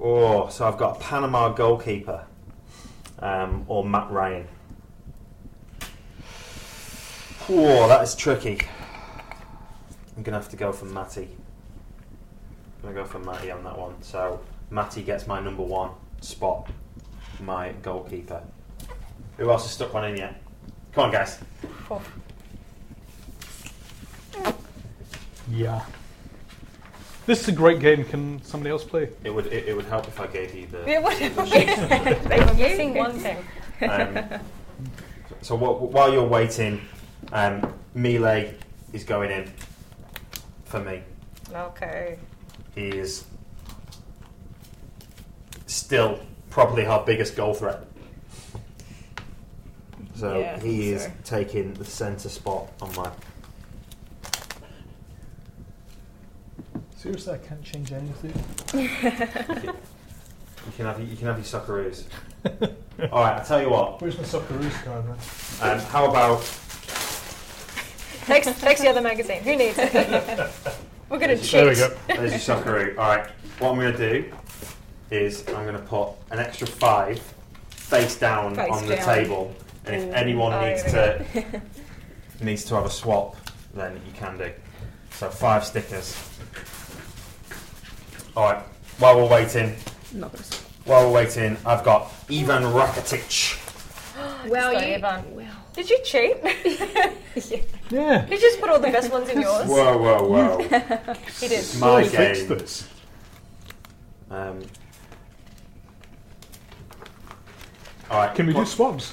[0.00, 2.24] Oh, so I've got Panama goalkeeper,
[3.20, 4.46] um, or Matt Ryan.
[7.48, 8.60] Oh, that is tricky.
[10.16, 11.28] I'm gonna have to go for Matty.
[12.76, 13.94] I'm gonna go for Matty on that one.
[14.02, 14.40] So
[14.70, 16.68] Matty gets my number one spot,
[17.40, 18.42] my goalkeeper.
[19.38, 20.40] Who else has stuck one in yet?
[20.92, 21.38] Come on, guys.
[21.86, 22.02] Four.
[25.50, 25.84] Yeah.
[27.26, 28.04] This is a great game.
[28.04, 29.10] Can somebody else play?
[29.24, 30.84] It would it, it would help if I gave you the.
[30.86, 31.44] Yeah, whatever.
[31.44, 33.38] they were missing one thing.
[33.88, 34.40] Um,
[35.40, 36.80] So wh- while you're waiting,
[37.32, 38.50] um, Mile
[38.92, 39.52] is going in
[40.64, 41.02] for me.
[41.54, 42.18] Okay.
[42.74, 43.24] He is
[45.66, 46.18] still
[46.50, 47.84] probably our biggest goal threat.
[50.18, 51.12] So Yeah, he think is so.
[51.24, 53.10] taking the centre spot on my.
[56.96, 59.74] Seriously, I can't change anything.
[60.66, 62.04] You can have you can have your Socceroos.
[63.10, 64.02] All right, I tell you what.
[64.02, 65.16] Where's my Socceroos card, man?
[65.62, 66.40] Um, how about
[68.28, 69.42] next text the other magazine.
[69.42, 69.94] Who needs it?
[71.08, 71.52] We're gonna cheat.
[71.52, 71.96] There we go.
[72.08, 72.98] there's your Socceroo.
[72.98, 74.32] All right, what I'm going to do
[75.10, 77.18] is I'm going to put an extra five
[77.70, 79.54] face down Face on the table,
[79.88, 81.24] and if anyone Oh, needs to
[82.40, 83.36] needs to have a swap,
[83.74, 84.50] then you can do.
[85.10, 86.16] So five stickers.
[88.36, 88.62] All right.
[88.98, 89.74] While we're waiting,
[90.12, 93.64] Not gonna s- while we're waiting, I've got Ivan Rakitic.
[94.48, 94.94] Well, Sorry, you.
[94.96, 95.34] Ivan.
[95.36, 96.36] Well, Did you cheat?
[97.90, 98.22] Yeah.
[98.26, 99.66] Did you just put all the best ones in yours?
[99.66, 100.58] Whoa, whoa, whoa!
[101.40, 101.58] He did.
[101.60, 102.48] It's my We'll fix game.
[102.48, 102.88] this.
[104.30, 104.60] Um,
[108.10, 108.34] all right.
[108.34, 109.12] Can we do what- swabs?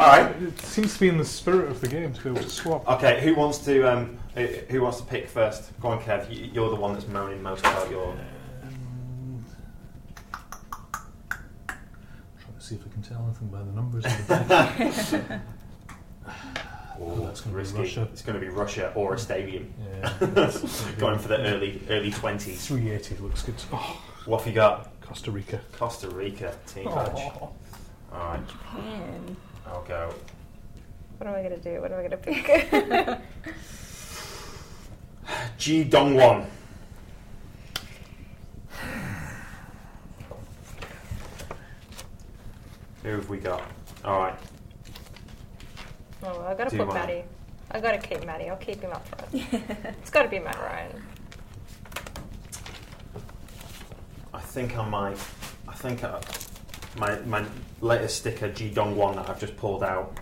[0.00, 0.34] All right.
[0.42, 2.88] It seems to be in the spirit of the game to be able to swap.
[2.88, 5.78] Okay, who wants to um, who who wants to pick first?
[5.80, 6.30] Go on, Kev.
[6.34, 8.12] You- You're the one that's moaning most about your.
[8.12, 9.44] Um,
[11.68, 14.04] trying to see if I can tell anything by the numbers.
[14.06, 15.40] of the back.
[17.02, 17.78] Oh, that's gonna be risky.
[17.78, 18.08] Russia.
[18.12, 19.72] It's going to be Russia or a stadium.
[20.02, 20.12] yeah,
[20.98, 22.66] Going for the early early twenties.
[22.66, 23.54] 380 looks good.
[23.72, 25.00] Oh, What have you got?
[25.00, 25.60] Costa Rica.
[25.72, 27.12] Costa Rica team badge.
[27.16, 27.52] Oh.
[28.12, 29.36] All right, Japan.
[29.70, 30.12] I'll go.
[31.18, 31.80] What am I gonna do?
[31.80, 32.46] What am I gonna pick?
[35.58, 36.46] Ji Dongwon.
[43.02, 43.62] Who have we got?
[44.04, 44.34] All right.
[46.22, 47.24] oh, well, I gotta Do put wanna- Matty.
[47.70, 48.50] I gotta keep Matty.
[48.50, 49.28] I'll keep him up front.
[50.02, 51.02] it's gotta be Matt Ryan.
[54.34, 55.18] I think I might.
[55.68, 56.20] I think I,
[56.96, 57.44] my my
[57.80, 60.18] latest sticker Ji Dongwon that I've just pulled out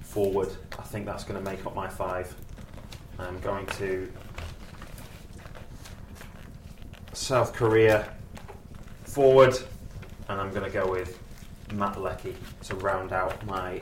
[0.00, 0.48] forward.
[0.78, 2.34] I think that's going to make up my five.
[3.18, 4.10] I'm going to
[7.12, 8.12] South Korea
[9.04, 9.54] forward,
[10.28, 11.18] and I'm going to go with
[11.74, 13.80] Matt Leckie to round out my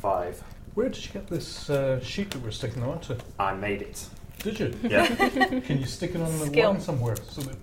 [0.00, 0.42] five.
[0.74, 3.16] Where did you get this uh, sheet that we're sticking them onto?
[3.38, 4.06] I made it.
[4.40, 4.74] Did you?
[4.88, 5.06] Yeah,
[5.60, 6.70] Can you stick it on the Skill.
[6.72, 7.56] line somewhere so that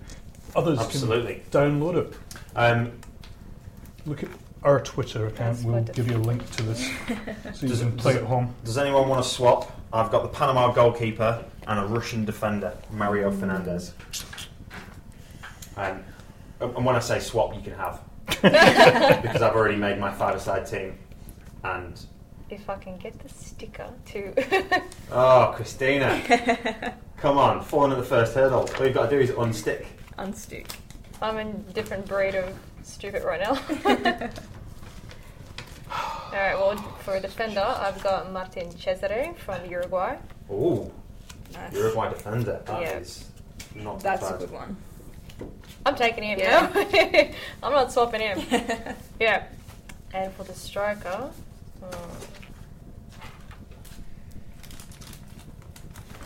[0.54, 1.42] others absolutely.
[1.50, 2.14] can download it?
[2.54, 2.92] Um,
[4.06, 4.28] Look at
[4.62, 5.54] our Twitter account.
[5.56, 6.04] That's We'll wonderful.
[6.04, 8.54] give you a link to this so you Does can play does at home.
[8.64, 9.72] Does anyone want to swap?
[9.92, 13.92] I've got the Panama goalkeeper and a Russian defender, Mario Fernandes.
[15.76, 16.02] Um,
[16.60, 18.00] and when I say swap, you can have.
[18.26, 20.98] because I've already made my five-a-side team.
[21.64, 22.00] And,
[22.50, 24.82] If I can get the sticker to.
[25.12, 26.94] oh, Christina.
[27.18, 28.68] Come on, falling at the first hurdle.
[28.78, 29.86] All you've got to do is unstick.
[30.18, 30.66] Unstick.
[31.20, 32.54] I'm in a different breed of
[32.92, 33.52] stupid right now.
[36.32, 40.16] Alright, well, for a defender, I've got Martin Caceres from Uruguay.
[40.50, 40.90] Ooh,
[41.54, 41.72] Nice.
[41.72, 42.60] Uruguay defender.
[42.66, 42.98] That Yeah.
[42.98, 43.24] is
[43.74, 44.76] not That's a good one.
[45.86, 46.68] I'm taking him Yeah.
[46.74, 47.30] now.
[47.62, 48.40] I'm not swapping him.
[49.20, 49.44] yeah.
[50.12, 51.30] And for the striker,
[51.80, 52.24] hmm,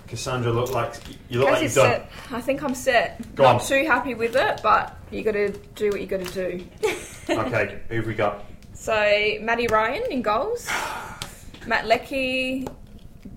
[0.09, 0.95] Cassandra, look like
[1.29, 2.03] you look like you've it's done.
[2.33, 3.21] I think I'm set.
[3.37, 3.67] Go Not on.
[3.67, 6.65] too happy with it, but you got to do what you got to do.
[7.31, 8.45] Okay, who have we got?
[8.75, 8.93] So
[9.41, 10.69] Matty Ryan in goals,
[11.67, 12.67] Matt Leckie,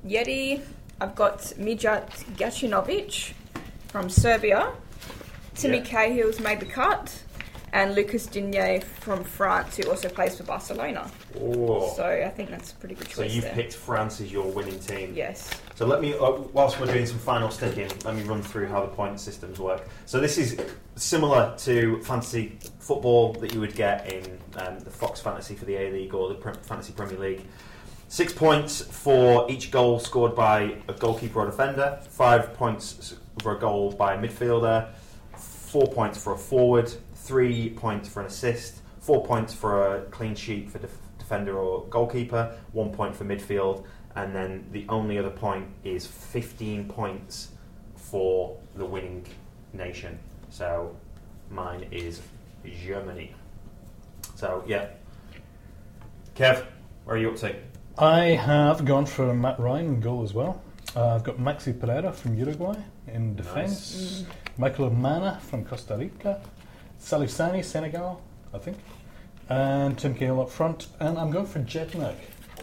[0.07, 0.61] Yeti.
[0.99, 2.07] I've got Mijat
[2.37, 3.33] Gacinovic
[3.89, 4.71] from Serbia.
[5.53, 5.83] Timmy Yeah.
[5.83, 7.21] Cahill's made the cut,
[7.73, 11.09] and Lucas Digne from France, who also plays for Barcelona.
[11.41, 11.91] Oh.
[11.95, 13.15] So I think that's a pretty good choice.
[13.15, 13.53] So you've there.
[13.55, 15.13] picked France as your winning team.
[15.15, 15.49] Yes.
[15.73, 18.81] So let me, uh, whilst we're doing some final sticking, let me run through how
[18.81, 19.87] the point systems work.
[20.05, 20.55] So this is
[20.95, 25.75] similar to fantasy football that you would get in um, the Fox Fantasy for the
[25.75, 27.41] A League or the Pre- Fantasy Premier League.
[28.07, 31.99] Six points for each goal scored by a goalkeeper or defender.
[32.07, 34.89] Five points for a goal by a midfielder.
[35.35, 36.93] Four points for a forward.
[37.23, 38.81] Three points for an assist.
[38.99, 42.53] Four points for a clean sheet for def- defender or goalkeeper.
[42.73, 47.49] One point for midfield and then the only other point is 15 points
[47.95, 49.25] for the winning
[49.71, 50.19] nation.
[50.49, 50.95] So
[51.49, 52.21] mine is
[52.85, 53.33] Germany.
[54.35, 54.87] So yeah,
[56.35, 56.65] Kev,
[57.05, 57.55] where are you up to?
[57.97, 60.61] I have gone for Matt Ryan in goal as well.
[60.95, 62.75] Uh, I've got Maxi Pereira from Uruguay
[63.07, 64.25] in defence.
[64.25, 64.25] nice.
[64.57, 66.41] Michael Umaña from Costa Rica.
[67.03, 68.21] Salihani, Senegal,
[68.53, 68.77] I think.
[69.49, 70.87] And Tim Cahill up front.
[70.99, 72.15] And I'm going for Jedinak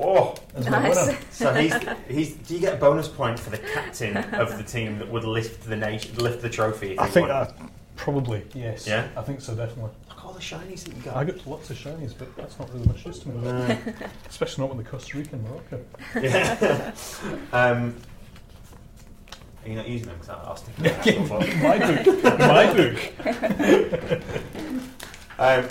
[0.02, 1.06] Oh, as my Nice.
[1.06, 1.18] winner.
[1.30, 1.74] so he's
[2.08, 2.32] he's.
[2.34, 5.64] Do you get a bonus point for the captain of the team that would lift
[5.68, 6.92] the nation, lift the trophy?
[6.92, 7.36] If I he think won?
[7.36, 7.52] uh,
[7.96, 8.86] probably yes.
[8.86, 9.08] Yeah?
[9.14, 9.90] I think so definitely.
[10.08, 11.16] Look at all the shinies that you got.
[11.16, 13.42] I got lots of shinies, but that's not really much use to me.
[13.42, 13.76] No.
[14.26, 15.84] Especially not with the Costa Rican Morocco.
[16.22, 16.92] yeah.
[17.52, 17.94] um,
[19.64, 20.16] are you not using them?
[20.20, 21.28] Because I'll stick them in
[21.62, 22.38] my book.
[22.38, 22.98] My book.
[25.38, 25.68] um,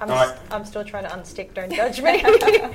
[0.00, 0.38] I'm, right.
[0.50, 1.54] I'm still trying to unstick.
[1.54, 2.24] Don't judge me.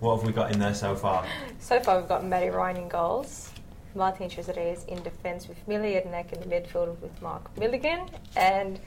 [0.00, 1.24] What have we got in there so far?
[1.60, 3.50] so far, we've got Matty Ryan in goals.
[3.94, 8.08] Martin Trezeguet in defence with Mile Jedinak in the midfield with Mark Milligan.
[8.34, 8.80] And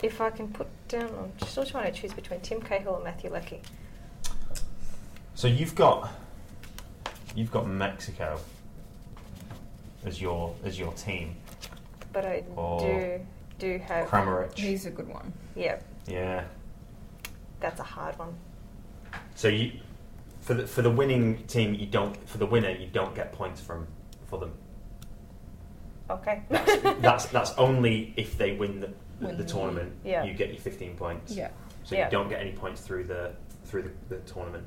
[0.00, 1.10] if I can put down,
[1.40, 3.62] I'm still trying to choose between Tim Cahill and Matthew Leckie.
[5.34, 6.12] So you've got
[7.34, 8.38] you've got Mexico
[10.04, 11.36] as your as your team.
[12.12, 13.20] But I Or do
[13.58, 14.08] do have.
[14.08, 14.56] Kramaric.
[14.56, 15.32] He's a good one.
[15.54, 16.44] Yeah, Yeah.
[17.60, 18.34] that's a hard one.
[19.34, 19.72] So you
[20.40, 23.60] for the for the winning team you don't for the winner you don't get points
[23.60, 23.86] from
[24.26, 24.52] for them.
[26.08, 26.42] Okay.
[27.00, 28.86] That's that's only if they win the,
[29.20, 29.92] the, Win the the- tournament.
[30.04, 30.24] Yeah.
[30.24, 31.32] You get your fifteen points.
[31.32, 31.50] Yeah.
[31.84, 32.06] So Yeah.
[32.06, 33.32] you don't get any points through the
[33.64, 34.64] through the, the tournament.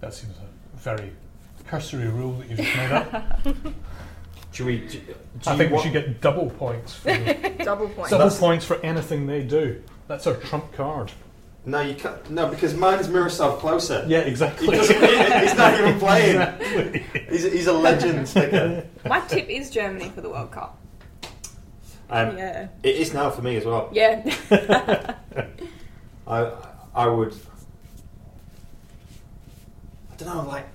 [0.00, 1.12] That seems a very
[1.66, 3.46] cursory rule that you've just made up.
[4.52, 4.78] Should we?
[4.80, 5.14] Do, do
[5.46, 6.94] I you think we should get double points.
[6.94, 7.08] For
[7.64, 8.10] Double point.
[8.10, 9.82] double that's- points for anything they do.
[10.08, 11.10] That's our trump card.
[11.64, 12.28] No, you can't.
[12.30, 14.08] No, because mine's Miroslav Klose.
[14.08, 14.76] Yeah, He exactly.
[14.76, 16.40] doesn't, he- he's not even playing.
[16.40, 17.04] Exactly.
[17.30, 18.84] He's, he's a legend sticker.
[19.08, 20.76] My tip is Germany for the World Cup.
[22.10, 22.68] Um, yeah.
[22.82, 23.88] It is now for me as well.
[23.92, 25.14] Yeah.
[26.26, 26.52] I
[26.94, 27.34] I would.
[30.10, 30.42] I don't know.
[30.48, 30.66] Like,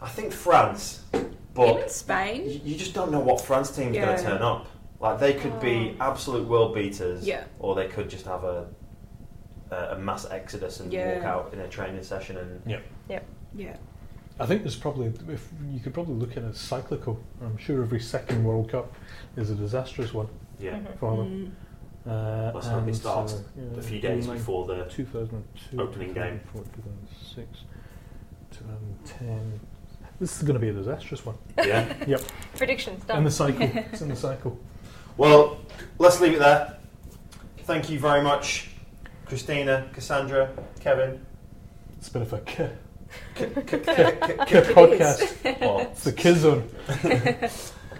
[0.00, 1.02] I think France,
[1.68, 2.44] Even Spain.
[2.48, 4.66] you, you just don't know what France team's going to turn up.
[5.00, 7.44] Like, they could be absolute world beaters, Yeah.
[7.58, 8.66] or they could just have a
[9.70, 11.14] a, a mass exodus and Yeah.
[11.16, 13.20] walk out in a training session and Yeah.
[13.56, 13.76] Yeah.
[14.38, 17.20] I think there's probably if you could probably look at it cyclical.
[17.42, 18.92] I'm sure every second World Cup
[19.36, 20.78] is a disastrous one yeah.
[20.78, 20.98] Mhm.
[20.98, 21.52] for them.
[22.06, 22.10] Mm.
[22.10, 26.14] Uh, Let's hope it and, starts uh, yeah, a few days before the 2002, opening
[26.14, 26.40] game.
[26.54, 27.64] 2006,
[28.50, 29.60] 2010.
[30.20, 31.36] This is going to be a disastrous one.
[31.58, 31.92] yeah.
[32.06, 32.20] Yep,
[32.56, 33.18] Predictions done.
[33.18, 33.62] in the cycle.
[33.74, 34.58] it's in the cycle.
[35.16, 35.58] Well,
[35.98, 36.76] let's leave it there.
[37.64, 38.68] Thank you very much,
[39.26, 40.50] Christina, Cassandra,
[40.80, 41.24] Kevin.
[41.98, 42.70] It's a bit of a k,
[43.34, 44.14] K- k- k- k
[44.46, 45.62] k- podcast.
[45.62, 46.68] or- It's the k zone.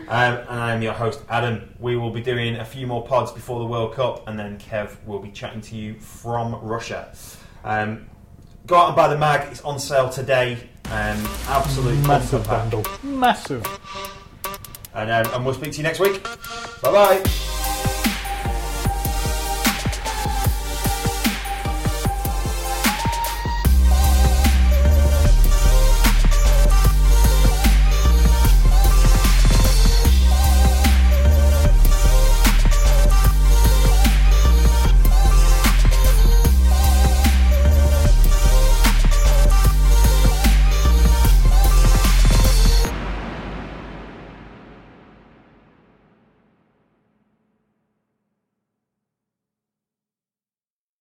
[0.08, 1.72] Um, and I'm your host, Adam.
[1.78, 4.96] We will be doing a few more pods before the World Cup, and then Kev
[5.06, 7.14] will be chatting to you from Russia.
[7.64, 8.06] Um,
[8.70, 10.56] go out and buy the mag, it's on sale today.
[10.86, 11.18] Um,
[11.48, 12.84] absolute Massive bundle.
[13.02, 13.66] Massive.
[14.94, 16.22] And, um, and we'll speak to you next week.
[16.80, 16.92] Bye
[17.22, 17.59] bye.